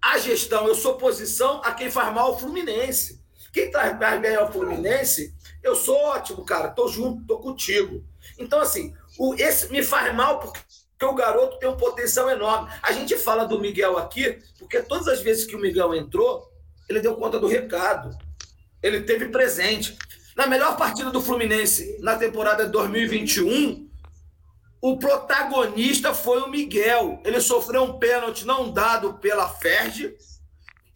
[0.00, 3.20] à gestão, eu sou oposição a quem faz mal ao Fluminense.
[3.52, 8.04] Quem traz bem ao Fluminense, eu sou ótimo, cara, tô junto, tô contigo.
[8.38, 12.70] Então, assim, o, esse me faz mal porque o garoto tem um potencial enorme.
[12.82, 16.50] A gente fala do Miguel aqui, porque todas as vezes que o Miguel entrou,
[16.88, 18.16] ele deu conta do recado.
[18.82, 19.96] Ele teve presente.
[20.36, 23.89] Na melhor partida do Fluminense na temporada de 2021,
[24.80, 27.20] o protagonista foi o Miguel.
[27.24, 30.14] Ele sofreu um pênalti não dado pela Ferdi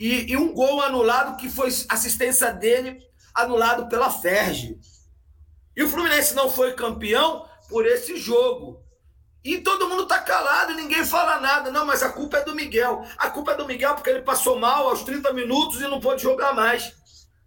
[0.01, 2.99] e, e, um gol anulado que foi assistência dele
[3.35, 4.78] anulado pela Ferdi.
[5.76, 8.82] E o Fluminense não foi campeão por esse jogo.
[9.45, 11.70] E todo mundo tá calado ninguém fala nada.
[11.70, 13.05] Não, mas a culpa é do Miguel.
[13.18, 16.22] A culpa é do Miguel porque ele passou mal aos 30 minutos e não pôde
[16.22, 16.95] jogar mais.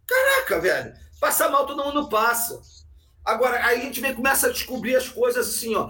[0.06, 0.94] Caraca, velho.
[1.20, 2.62] Passar mal todo mundo passa.
[3.26, 5.90] Agora, aí a gente vem começa a descobrir as coisas assim, ó.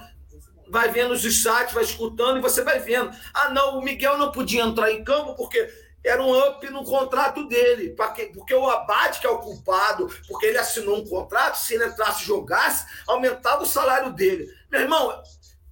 [0.70, 3.12] Vai vendo os sites, vai escutando e você vai vendo.
[3.34, 5.70] Ah, não, o Miguel não podia entrar em campo porque
[6.04, 7.96] era um up no contrato dele.
[8.34, 12.24] Porque o Abade, que é o culpado, porque ele assinou um contrato, se ele entrasse
[12.24, 14.48] e jogasse, aumentava o salário dele.
[14.72, 15.22] Meu irmão,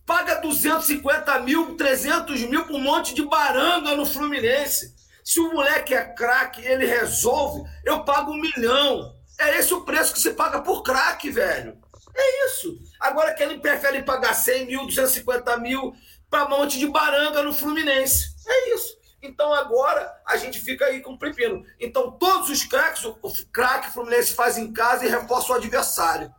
[0.05, 4.93] paga 250 mil, 300 mil para um monte de baranga no Fluminense.
[5.23, 9.15] Se o moleque é craque, ele resolve, eu pago um milhão.
[9.39, 11.77] É esse o preço que você paga por craque, velho.
[12.15, 12.79] É isso.
[12.99, 15.93] Agora que ele prefere pagar 100 mil, 250 mil
[16.29, 18.35] para monte de baranga no Fluminense.
[18.47, 18.97] É isso.
[19.21, 21.65] Então agora a gente fica aí com o pepino.
[21.79, 23.17] Então todos os craques, o
[23.51, 26.33] craque Fluminense faz em casa e reforça o adversário.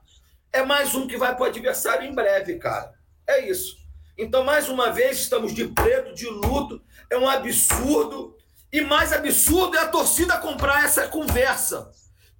[0.52, 2.94] É mais um que vai para o adversário em breve, cara.
[3.26, 3.76] É isso.
[4.16, 6.80] Então, mais uma vez, estamos de preto, de luto.
[7.10, 8.34] É um absurdo.
[8.72, 11.90] E mais absurdo é a torcida comprar essa conversa.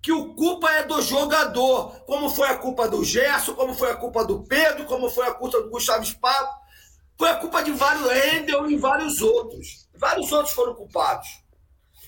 [0.06, 2.04] Que o culpa é do jogador.
[2.06, 5.34] Como foi a culpa do Gerson, como foi a culpa do Pedro, como foi a
[5.34, 6.48] culpa do Gustavo Espato.
[7.18, 9.88] Foi a culpa de vários Endel e vários outros.
[9.96, 11.26] Vários outros foram culpados.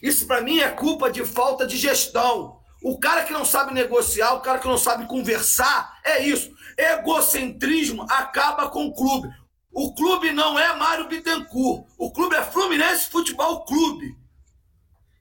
[0.00, 2.60] Isso, para mim, é culpa de falta de gestão.
[2.84, 6.52] O cara que não sabe negociar, o cara que não sabe conversar, é isso.
[6.76, 9.28] Egocentrismo acaba com o clube.
[9.72, 11.84] O clube não é Mário Bittencourt.
[11.98, 14.16] O clube é Fluminense Futebol Clube.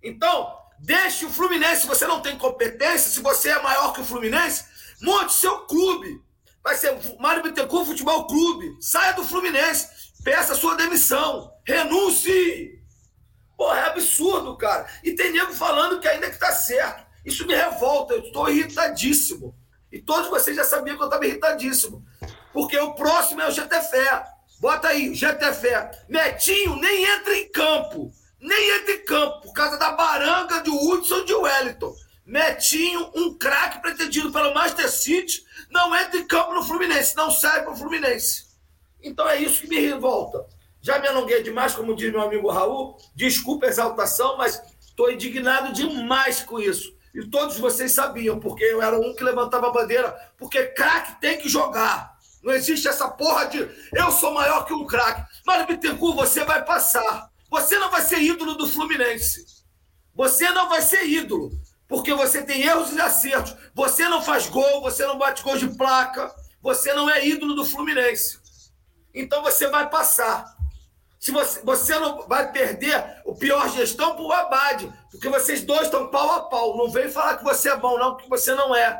[0.04, 1.82] Então, deixe o Fluminense.
[1.82, 4.66] Se você não tem competência, se você é maior que o Fluminense,
[5.02, 6.22] monte seu clube.
[6.64, 8.78] Vai ser Mário Bittencourt Futebol Clube.
[8.82, 9.88] Saia do Fluminense.
[10.24, 11.54] Peça sua demissão.
[11.66, 12.82] Renuncie.
[13.56, 14.86] Porra, é absurdo, cara.
[15.04, 17.06] E tem nego falando que ainda que tá certo.
[17.26, 18.14] Isso me revolta.
[18.14, 19.56] Eu estou irritadíssimo.
[19.92, 22.06] E todos vocês já sabiam que eu estava irritadíssimo.
[22.52, 24.26] Porque o próximo é o GTFé.
[24.60, 26.06] Bota aí, GTFé.
[26.10, 28.12] Netinho nem entra em campo.
[28.40, 31.96] Nem entra em campo, por causa da baranga de Hudson de Wellington.
[32.26, 37.62] Netinho, um craque pretendido pelo Master City, não entra em campo no Fluminense, não serve
[37.62, 38.48] para o Fluminense.
[39.02, 40.46] Então é isso que me revolta.
[40.82, 42.98] Já me alonguei demais, como diz meu amigo Raul.
[43.16, 46.96] Desculpa a exaltação, mas estou indignado demais com isso.
[47.14, 51.38] E todos vocês sabiam, porque eu era um que levantava a bandeira, porque craque tem
[51.38, 52.18] que jogar.
[52.44, 55.26] Não existe essa porra de eu sou maior que um craque.
[55.46, 57.30] Mas Bittencourt, você vai passar.
[57.50, 59.46] Você não vai ser ídolo do Fluminense.
[60.14, 61.52] Você não vai ser ídolo,
[61.88, 63.56] porque você tem erros e acertos.
[63.74, 67.66] Você não faz gol, você não bate gol de placa, você não é ídolo do
[67.66, 68.40] Fluminense.
[69.14, 70.58] Então você vai passar.
[71.20, 75.84] Se você, você não vai perder o pior gestão para o Abade, Porque vocês dois
[75.84, 76.78] estão pau a pau.
[76.78, 79.00] Não vem falar que você é bom, não, porque você não é.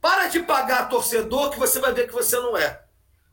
[0.00, 2.82] Para de pagar torcedor que você vai ver que você não é.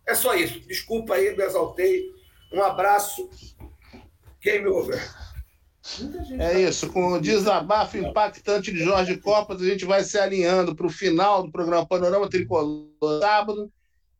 [0.05, 0.59] É só isso.
[0.61, 2.11] Desculpa aí, me exaltei.
[2.51, 3.29] Um abraço.
[4.43, 5.01] Game over.
[6.39, 10.87] É isso, com o desabafo impactante de Jorge Copas, a gente vai se alinhando para
[10.87, 12.87] o final do programa Panorama Tricolor
[13.21, 13.71] sábado.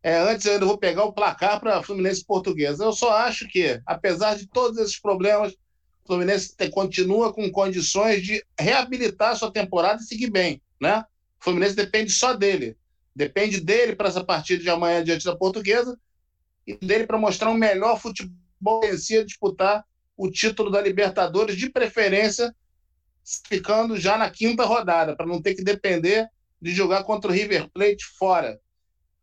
[0.02, 2.84] É, antes eu ainda vou pegar o placar para Fluminense Portuguesa.
[2.84, 8.22] Eu só acho que, apesar de todos esses problemas, o Fluminense te, continua com condições
[8.22, 10.62] de reabilitar sua temporada e seguir bem.
[10.82, 11.06] Né?
[11.40, 12.76] O Fluminense depende só dele.
[13.16, 15.98] Depende dele para essa partida de amanhã diante da Portuguesa
[16.68, 19.86] e dele para mostrar um melhor futebol que disputar
[20.16, 22.54] o título da Libertadores, de preferência
[23.48, 26.28] ficando já na quinta rodada, para não ter que depender
[26.62, 28.60] de jogar contra o River Plate fora.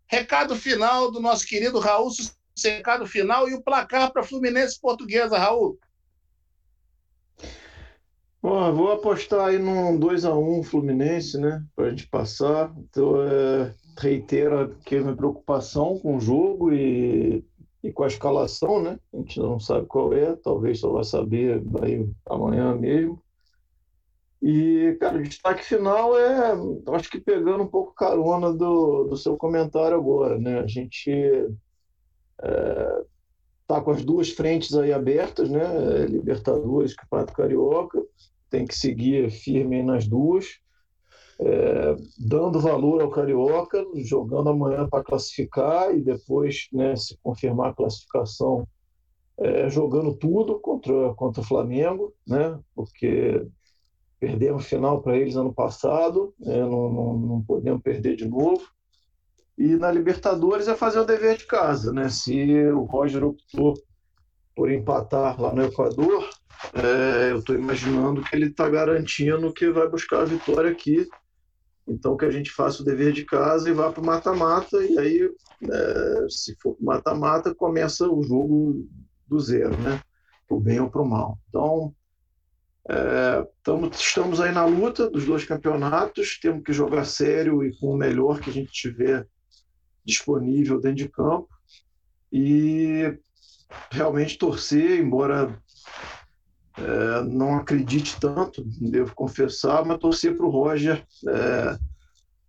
[0.06, 2.10] Recado final do nosso querido Raul,
[2.62, 5.78] recado final e o placar para Fluminense Portuguesa, Raul.
[8.42, 11.62] Bom, vou apostar aí num 2x1 Fluminense, né?
[11.76, 12.72] Para a gente passar.
[12.78, 17.44] Então, é, reitero aqui a minha preocupação com o jogo e
[17.82, 18.98] e com a escalação, né?
[19.12, 23.22] A gente não sabe qual é, talvez só vai saber aí amanhã mesmo.
[24.42, 26.52] E, cara, o destaque final é,
[26.94, 30.60] acho que pegando um pouco carona do, do seu comentário agora, né?
[30.60, 31.10] A gente
[32.42, 33.02] é,
[33.66, 36.06] tá com as duas frentes aí abertas, né?
[36.06, 38.02] Libertadores, Campeonato Carioca,
[38.48, 40.58] tem que seguir firme nas duas
[41.42, 47.74] é, dando valor ao Carioca, jogando amanhã para classificar e depois, né, se confirmar a
[47.74, 48.68] classificação,
[49.38, 53.46] é, jogando tudo contra, contra o Flamengo, né, porque
[54.18, 58.60] perdemos final para eles ano passado, né, não, não, não, podemos perder de novo.
[59.56, 61.92] E na Libertadores é fazer o dever de casa.
[61.92, 62.08] Né?
[62.08, 63.74] Se o Roger optou
[64.54, 66.28] por empatar lá no Equador,
[66.74, 71.06] é, eu estou imaginando que ele está garantindo que vai buscar a vitória aqui
[71.90, 74.98] então, que a gente faça o dever de casa e vá para o mata-mata, e
[74.98, 75.30] aí,
[75.64, 78.88] é, se for para o mata-mata, começa o jogo
[79.26, 80.00] do zero, né?
[80.46, 81.38] Para o bem ou para o mal.
[81.48, 81.94] Então,
[82.88, 87.88] é, tamo, estamos aí na luta dos dois campeonatos, temos que jogar sério e com
[87.88, 89.26] o melhor que a gente tiver
[90.04, 91.48] disponível dentro de campo.
[92.32, 93.18] E
[93.90, 95.60] realmente torcer, embora
[96.80, 101.78] é, não acredite tanto, devo confessar, mas torcer para o Roger é,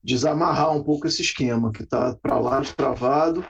[0.04, 3.46] desamarrar um pouco esse esquema, que está para lá de travado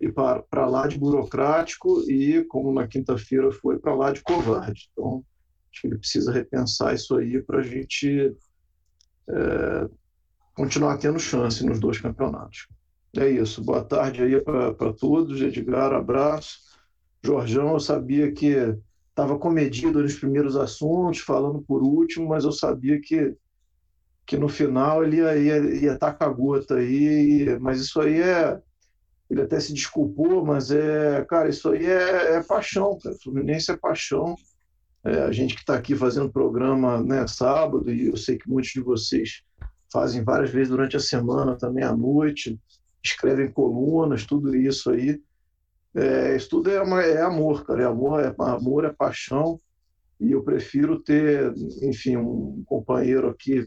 [0.00, 4.88] e para lá de burocrático e, como na quinta-feira foi, para lá de covarde.
[4.92, 5.24] Então,
[5.70, 8.34] acho que ele precisa repensar isso aí para a gente
[9.28, 9.88] é,
[10.54, 12.66] continuar tendo chance nos dois campeonatos.
[13.16, 13.62] É isso.
[13.62, 15.40] Boa tarde aí para todos.
[15.40, 16.58] Edgar, abraço.
[17.22, 18.76] Jorjão, eu sabia que
[19.10, 23.34] estava comedido nos primeiros assuntos, falando por último, mas eu sabia que,
[24.24, 28.20] que no final ele ia, ia, ia estar com a gota aí, mas isso aí
[28.20, 28.58] é.
[29.28, 31.24] Ele até se desculpou, mas é.
[31.26, 33.14] Cara, isso aí é, é paixão, cara.
[33.22, 34.34] Fluminense é paixão.
[35.04, 38.72] É, a gente que está aqui fazendo programa né, sábado, e eu sei que muitos
[38.72, 39.42] de vocês
[39.92, 42.58] fazem várias vezes durante a semana, também à noite,
[43.02, 45.20] escrevem colunas, tudo isso aí.
[45.94, 47.82] É, isso tudo é, uma, é amor, cara.
[47.82, 49.60] É amor, é amor, é paixão.
[50.20, 53.66] E eu prefiro ter, enfim, um companheiro aqui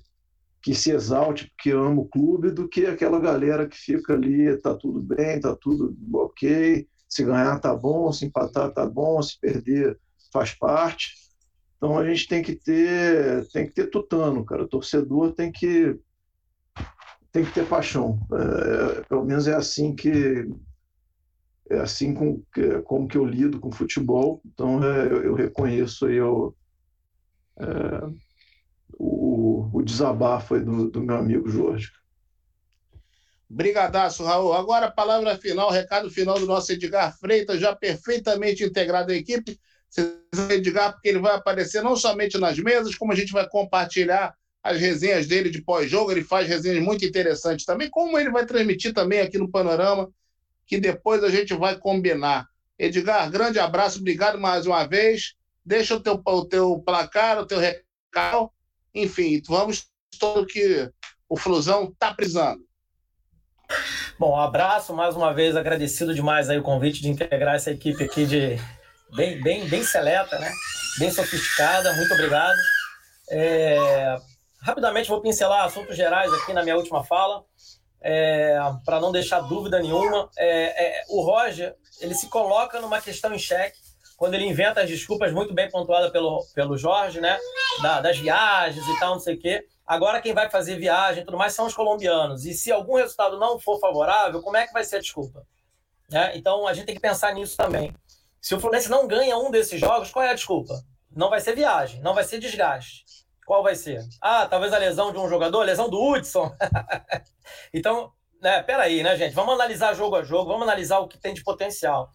[0.61, 4.73] que se exalte porque ama o clube do que aquela galera que fica ali, tá
[4.73, 9.99] tudo bem, tá tudo ok, se ganhar tá bom, se empatar tá bom, se perder
[10.31, 11.15] faz parte.
[11.75, 14.63] Então a gente tem que ter, tem que ter tutano, cara.
[14.63, 15.99] O torcedor tem que
[17.29, 18.19] tem que ter paixão.
[18.31, 20.47] É, pelo menos é assim que
[21.69, 22.43] é assim com,
[22.83, 26.53] como que eu lido com futebol, então é, eu, eu, reconheço aí o,
[27.57, 27.65] é,
[28.97, 31.91] o, o, desabafo do, do, meu amigo Jorge.
[33.49, 34.53] Brigadaço, Raul.
[34.53, 39.59] Agora a palavra final, recado final do nosso Edgar Freitas, já perfeitamente integrado à equipe.
[40.49, 44.33] Edgar, porque ele vai aparecer não somente nas mesas, como a gente vai compartilhar
[44.63, 48.93] as resenhas dele de pós-jogo, ele faz resenhas muito interessantes também, como ele vai transmitir
[48.93, 50.09] também aqui no Panorama
[50.65, 52.47] que depois a gente vai combinar.
[52.77, 55.35] Edgar, grande abraço, obrigado mais uma vez.
[55.65, 58.51] Deixa o teu, o teu placar, o teu recado.
[58.93, 59.87] Enfim, vamos
[60.19, 60.89] todo que
[61.29, 62.61] o Flusão está precisando.
[64.19, 68.25] Bom, abraço mais uma vez, agradecido demais aí o convite de integrar essa equipe aqui
[68.25, 68.57] de
[69.15, 70.51] bem, bem, bem seleta, né?
[70.99, 72.57] Bem sofisticada, muito obrigado.
[73.31, 74.17] É...
[74.61, 77.43] Rapidamente vou pincelar assuntos gerais aqui na minha última fala
[78.03, 83.33] é, para não deixar dúvida nenhuma, é, é, o Roger ele se coloca numa questão
[83.33, 83.77] em xeque
[84.17, 87.37] quando ele inventa as desculpas muito bem pontuadas pelo, pelo Jorge, né?
[87.81, 89.65] Da, das viagens e tal, não sei o quê.
[89.85, 92.45] Agora quem vai fazer viagem e tudo mais são os colombianos.
[92.45, 95.45] E se algum resultado não for favorável, como é que vai ser a desculpa?
[96.09, 96.31] Né?
[96.35, 97.93] Então a gente tem que pensar nisso também.
[98.41, 100.83] Se o Fluminense não ganha um desses jogos, qual é a desculpa?
[101.09, 103.03] Não vai ser viagem, não vai ser desgaste.
[103.45, 104.01] Qual vai ser?
[104.21, 106.55] Ah, talvez a lesão de um jogador, a lesão do Hudson.
[107.73, 109.33] então, né, peraí, né, gente?
[109.33, 112.09] Vamos analisar jogo a jogo, vamos analisar o que tem de potencial.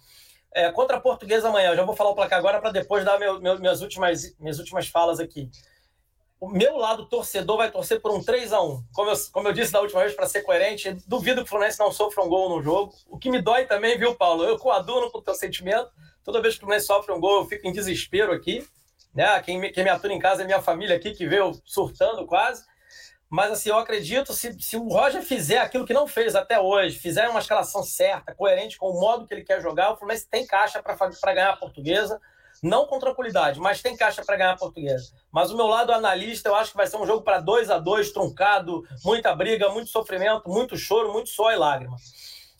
[0.55, 3.19] É, contra a Portuguesa amanhã, eu já vou falar o placar agora para depois dar
[3.19, 5.51] meu, meu, minhas, últimas, minhas últimas falas aqui.
[6.41, 9.53] O meu lado torcedor vai torcer por um 3 a 1 Como eu, como eu
[9.53, 12.49] disse da última vez, para ser coerente, duvido que o Fluminense não sofra um gol
[12.49, 12.95] no jogo.
[13.09, 14.45] O que me dói também, viu, Paulo?
[14.45, 15.91] Eu coaduno com o teu sentimento.
[16.23, 18.65] Toda vez que o Fluminense sofre um gol, eu fico em desespero aqui.
[19.15, 19.41] Né?
[19.43, 22.65] Quem, me, quem me atura em casa é minha família aqui, que veio surtando quase.
[23.31, 26.99] Mas assim, eu acredito, se, se o Roger fizer aquilo que não fez até hoje,
[26.99, 30.47] fizer uma escalação certa, coerente com o modo que ele quer jogar, o Fluminense tem
[30.47, 32.21] caixa para ganhar a portuguesa.
[32.61, 35.13] Não com tranquilidade, mas tem caixa para ganhar a portuguesa.
[35.31, 37.79] Mas o meu lado analista, eu acho que vai ser um jogo para 2 a
[37.79, 41.97] 2 truncado, muita briga, muito sofrimento, muito choro, muito suor e lágrima.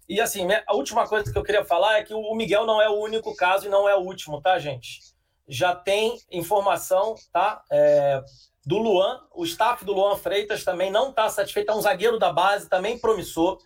[0.09, 2.89] E assim, a última coisa que eu queria falar é que o Miguel não é
[2.89, 5.01] o único caso e não é o último, tá, gente?
[5.49, 7.63] Já tem informação, tá?
[7.71, 8.23] É,
[8.69, 9.21] do Luan.
[9.35, 11.73] O staff do Luan Freitas também não está satisfeito.
[11.73, 13.59] É um zagueiro da base, também promissor.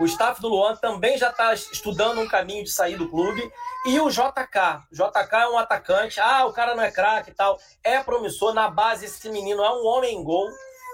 [0.00, 3.42] O staff do Luan também já está estudando um caminho de sair do clube.
[3.86, 4.86] E o JK.
[4.90, 6.18] JK é um atacante.
[6.18, 7.58] Ah, o cara não é craque e tal.
[7.84, 8.54] É promissor.
[8.54, 10.48] Na base, esse menino é um homem em gol.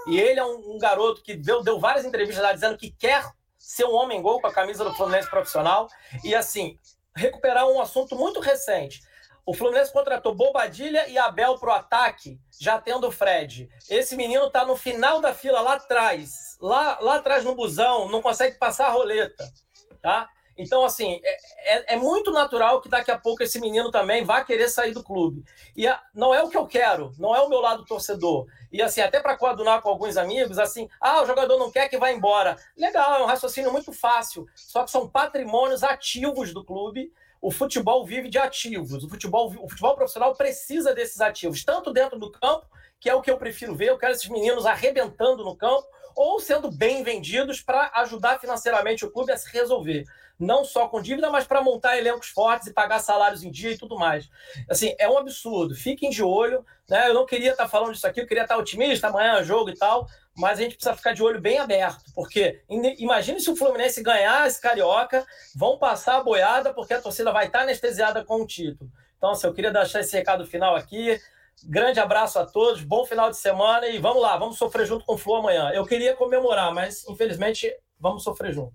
[0.09, 3.25] E ele é um, um garoto que deu, deu várias entrevistas lá dizendo que quer
[3.57, 5.87] ser um homem em gol com a camisa do Fluminense profissional.
[6.25, 6.77] E assim,
[7.15, 9.01] recuperar um assunto muito recente.
[9.45, 13.69] O Fluminense contratou Bobadilha e Abel para o ataque, já tendo o Fred.
[13.91, 18.23] Esse menino está no final da fila lá atrás, lá, lá atrás no busão, não
[18.23, 19.53] consegue passar a roleta,
[20.01, 20.29] tá?
[20.57, 24.45] Então, assim, é, é, é, muito natural que daqui a pouco esse menino também vá
[24.45, 25.43] querer sair do clube.
[25.75, 28.47] E a, não é o que eu quero, não é o meu lado torcedor.
[28.71, 31.99] E, assim, até para coadunar com alguns amigos, assim, ah, o jogador não quer que
[31.99, 32.57] vá embora.
[32.77, 34.47] Legal, é um raciocínio muito fácil.
[34.55, 37.13] Só que são patrimônios ativos do clube
[37.43, 39.03] o futebol vive de ativos.
[39.03, 42.69] O futebol, o futebol profissional precisa desses ativos, tanto dentro do campo,
[43.01, 43.89] que é o que eu prefiro ver.
[43.89, 45.85] Eu quero esses meninos arrebentando no campo,
[46.15, 50.05] ou sendo bem vendidos para ajudar financeiramente o clube a se resolver.
[50.39, 53.79] Não só com dívida, mas para montar elencos fortes e pagar salários em dia e
[53.79, 54.29] tudo mais.
[54.71, 55.75] Assim, é um absurdo.
[55.75, 56.65] Fiquem de olho.
[56.89, 57.09] Né?
[57.09, 59.75] Eu não queria estar falando disso aqui, eu queria estar otimista, amanhã é jogo e
[59.75, 60.07] tal,
[60.37, 62.63] mas a gente precisa ficar de olho bem aberto, porque
[62.99, 67.47] imagine se o Fluminense ganhar esse Carioca, vão passar a boiada, porque a torcida vai
[67.47, 68.91] estar anestesiada com o título.
[69.17, 71.21] Então, assim, eu queria deixar esse recado final aqui.
[71.65, 75.15] Grande abraço a todos, bom final de semana e vamos lá, vamos sofrer junto com
[75.15, 75.71] o Flu amanhã.
[75.73, 78.75] Eu queria comemorar, mas infelizmente vamos sofrer junto.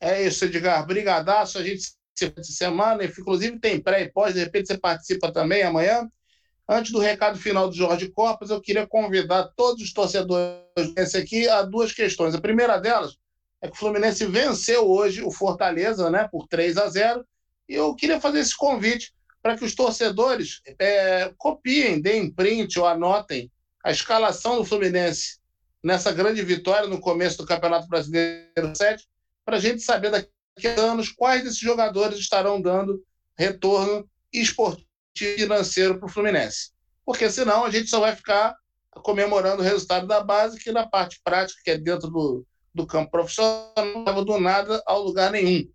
[0.00, 0.84] É isso, Edgar.
[0.86, 1.58] Brigadaço.
[1.58, 6.10] A gente se semana, inclusive tem pré e pós, de repente você participa também amanhã.
[6.70, 11.48] Antes do recado final do Jorge Copas, eu queria convidar todos os torcedores desse aqui
[11.48, 12.34] a duas questões.
[12.34, 13.16] A primeira delas
[13.62, 17.24] é que o Fluminense venceu hoje o Fortaleza, né, por 3 a 0.
[17.66, 22.86] E eu queria fazer esse convite para que os torcedores é, copiem, deem print ou
[22.86, 23.50] anotem
[23.82, 25.38] a escalação do Fluminense
[25.82, 29.08] nessa grande vitória no começo do Campeonato Brasileiro 7,
[29.42, 30.28] para a gente saber daqui
[30.66, 33.02] a anos quais desses jogadores estarão dando
[33.38, 34.87] retorno esportivo
[35.24, 36.70] financeiro para o Fluminense.
[37.04, 38.54] Porque senão a gente só vai ficar
[39.02, 43.10] comemorando o resultado da base, que na parte prática, que é dentro do, do campo
[43.10, 45.68] profissional, não leva do nada ao lugar nenhum.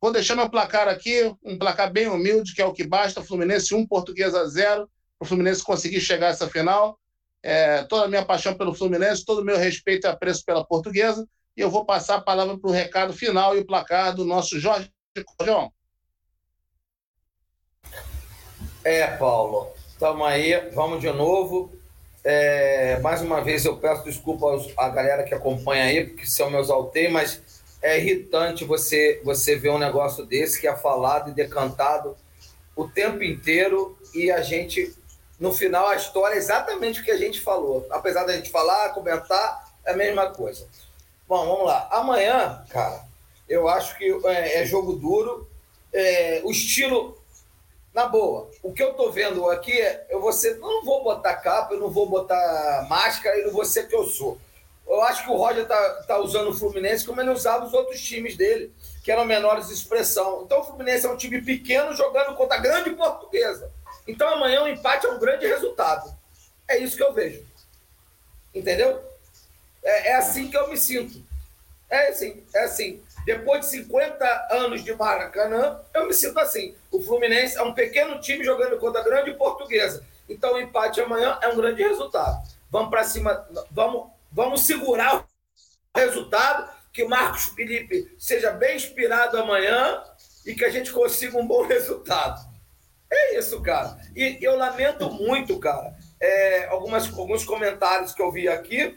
[0.00, 3.22] Vou deixar meu placar aqui, um placar bem humilde, que é o que basta.
[3.22, 6.98] Fluminense 1, Portuguesa 0, para o Fluminense conseguir chegar a essa final.
[7.42, 11.26] É, toda a minha paixão pelo Fluminense, todo o meu respeito e apreço pela Portuguesa.
[11.56, 14.60] E eu vou passar a palavra para o recado final e o placar do nosso
[14.60, 14.90] Jorge
[15.38, 15.72] Corjão.
[18.88, 21.72] É, Paulo, estamos aí, vamos de novo.
[22.22, 24.46] É, mais uma vez eu peço desculpa
[24.76, 27.42] à galera que acompanha aí, porque se eu me exaltei, mas
[27.82, 32.16] é irritante você, você ver um negócio desse que é falado e decantado
[32.76, 34.94] o tempo inteiro e a gente,
[35.40, 37.84] no final, a história é exatamente o que a gente falou.
[37.90, 40.64] Apesar da gente falar, comentar, é a mesma coisa.
[41.26, 41.88] Bom, vamos lá.
[41.90, 43.02] Amanhã, cara,
[43.48, 45.50] eu acho que é, é jogo duro.
[45.92, 47.25] É, o estilo
[47.96, 51.34] na boa, o que eu tô vendo aqui é, eu vou ser, não vou botar
[51.36, 54.38] capa, eu não vou botar máscara, eu não vou ser que eu sou.
[54.86, 57.98] Eu acho que o Roger tá, tá usando o Fluminense como ele usava os outros
[58.02, 58.70] times dele,
[59.02, 60.42] que eram menores de expressão.
[60.44, 63.72] Então o Fluminense é um time pequeno jogando contra a grande portuguesa.
[64.06, 66.14] Então amanhã o empate é um grande resultado.
[66.68, 67.46] É isso que eu vejo.
[68.54, 69.02] Entendeu?
[69.82, 71.24] É, é assim que eu me sinto.
[71.88, 73.02] É assim, é assim.
[73.26, 76.76] Depois de 50 anos de Maracanã, eu me sinto assim.
[76.92, 80.06] O Fluminense é um pequeno time jogando contra a grande portuguesa.
[80.28, 82.40] Então o empate amanhã é um grande resultado.
[82.70, 90.04] Vamos para cima, vamos, vamos segurar o resultado, que Marcos Felipe seja bem inspirado amanhã
[90.46, 92.40] e que a gente consiga um bom resultado.
[93.10, 93.98] É isso, cara.
[94.14, 98.96] E eu lamento muito, cara, é, algumas, alguns comentários que eu vi aqui,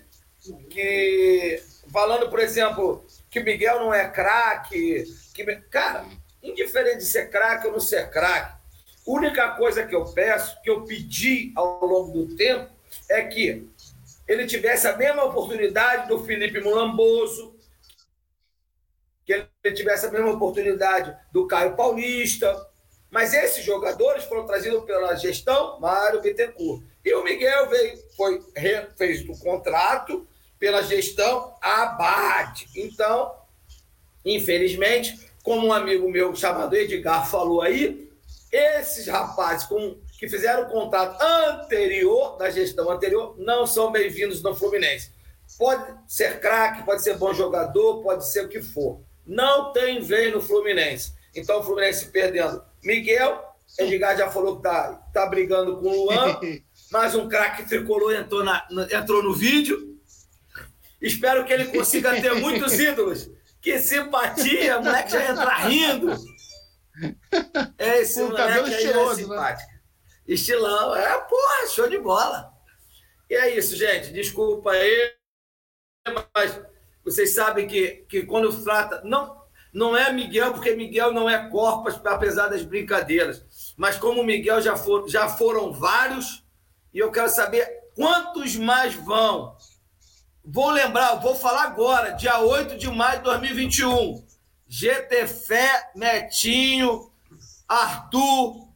[0.69, 5.05] que falando, por exemplo, que Miguel não é craque.
[5.33, 5.45] Que...
[5.69, 6.05] Cara,
[6.41, 8.57] indiferente de ser craque ou não ser craque,
[9.05, 12.71] única coisa que eu peço, que eu pedi ao longo do tempo,
[13.09, 13.67] é que
[14.27, 17.55] ele tivesse a mesma oportunidade do Felipe Mulamboso,
[19.25, 22.67] que ele tivesse a mesma oportunidade do Caio Paulista.
[23.09, 26.83] Mas esses jogadores foram trazidos pela gestão Mário Bittencourt.
[27.03, 28.39] E o Miguel veio, foi,
[28.95, 30.27] fez o contrato
[30.59, 32.67] pela gestão Abade.
[32.75, 33.33] Então,
[34.25, 38.09] infelizmente, como um amigo meu chamado Edgar falou aí,
[38.51, 44.55] esses rapazes com, que fizeram o contrato anterior, da gestão anterior, não são bem-vindos no
[44.55, 45.11] Fluminense.
[45.57, 49.01] Pode ser craque, pode ser bom jogador, pode ser o que for.
[49.25, 51.13] Não tem vez no Fluminense.
[51.35, 52.61] Então o Fluminense perdendo.
[52.83, 53.43] Miguel,
[53.77, 56.39] Edgar já falou que tá, tá brigando com o Luan.
[56.91, 59.98] mais um craque tricolor entrou, na, entrou no vídeo.
[61.01, 63.29] Espero que ele consiga ter muitos ídolos.
[63.61, 66.15] Que simpatia, moleque já entra rindo.
[67.77, 69.71] É esse o moleque aí é é simpático.
[69.71, 69.79] Né?
[70.27, 72.53] Estilão, é, porra, show de bola.
[73.29, 74.11] E é isso, gente.
[74.11, 75.13] Desculpa aí,
[76.35, 76.61] mas
[77.03, 79.01] vocês sabem que, que quando trata.
[79.03, 79.39] Não,
[79.73, 83.73] não é Miguel, porque Miguel não é Corpas, apesar das brincadeiras.
[83.77, 86.43] Mas como Miguel já, for, já foram vários,
[86.93, 89.55] e eu quero saber quantos mais vão.
[90.51, 94.25] Vou lembrar, vou falar agora, dia 8 de maio de 2021.
[94.67, 97.11] GT Fé, Netinho,
[97.67, 98.67] Arthur,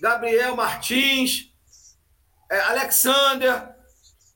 [0.00, 1.52] Gabriel Martins,
[2.50, 3.76] é, Alexander,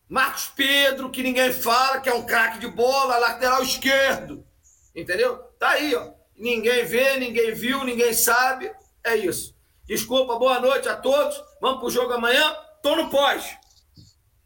[0.09, 4.47] Marcos Pedro, que ninguém fala, que é um craque de bola, lateral esquerdo.
[4.95, 5.37] Entendeu?
[5.59, 6.13] Tá aí, ó.
[6.37, 8.71] Ninguém vê, ninguém viu, ninguém sabe.
[9.03, 9.57] É isso.
[9.85, 11.43] Desculpa, boa noite a todos.
[11.61, 12.57] Vamos pro jogo amanhã.
[12.81, 13.57] Tô no pós.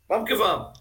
[0.09, 0.78] Vamos que vamos.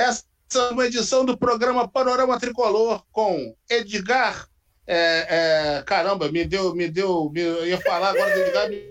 [0.00, 0.24] Essa
[0.54, 4.48] é uma edição do programa Panorama Tricolor com Edgar.
[4.86, 8.88] É, é, caramba, me deu, me deu, me, eu ia falar agora do Edgar, me,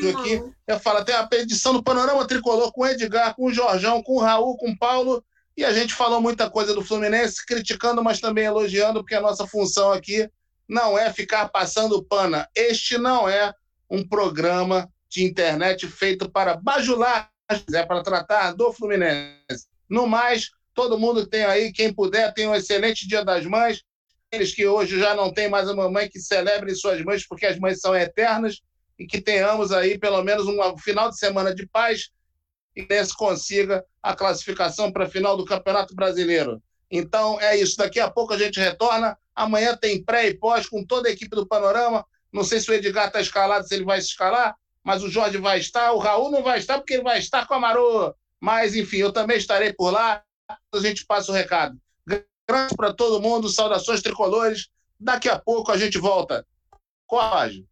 [0.00, 0.32] me aqui.
[0.32, 4.16] Eu ia falar, tem a edição do Panorama Tricolor com Edgar, com o Jorjão, com
[4.16, 5.24] o Raul, com o Paulo.
[5.56, 9.46] E a gente falou muita coisa do Fluminense, criticando, mas também elogiando, porque a nossa
[9.46, 10.28] função aqui
[10.68, 12.48] não é ficar passando pana.
[12.52, 13.54] Este não é
[13.88, 17.30] um programa de internet feito para bajular,
[17.72, 19.68] é para tratar do Fluminense.
[19.88, 23.82] No mais, todo mundo tem aí, quem puder, tem um excelente Dia das Mães.
[24.30, 27.58] Eles que hoje já não têm mais a mamãe, que celebrem suas mães, porque as
[27.58, 28.60] mães são eternas,
[28.98, 32.10] e que tenhamos aí pelo menos um final de semana de paz
[32.74, 36.62] e nesse consiga a classificação para a final do Campeonato Brasileiro.
[36.90, 37.76] Então é isso.
[37.76, 39.16] Daqui a pouco a gente retorna.
[39.34, 42.04] Amanhã tem pré e pós com toda a equipe do Panorama.
[42.32, 45.38] Não sei se o Edgar está escalado, se ele vai se escalar, mas o Jorge
[45.38, 45.92] vai estar.
[45.92, 48.14] O Raul não vai estar porque ele vai estar com a Maru.
[48.40, 50.22] Mas, enfim, eu também estarei por lá.
[50.74, 51.78] A gente passa o recado.
[52.06, 54.68] Grande para todo mundo, saudações tricolores.
[54.98, 56.46] Daqui a pouco a gente volta.
[57.06, 57.66] Coragem.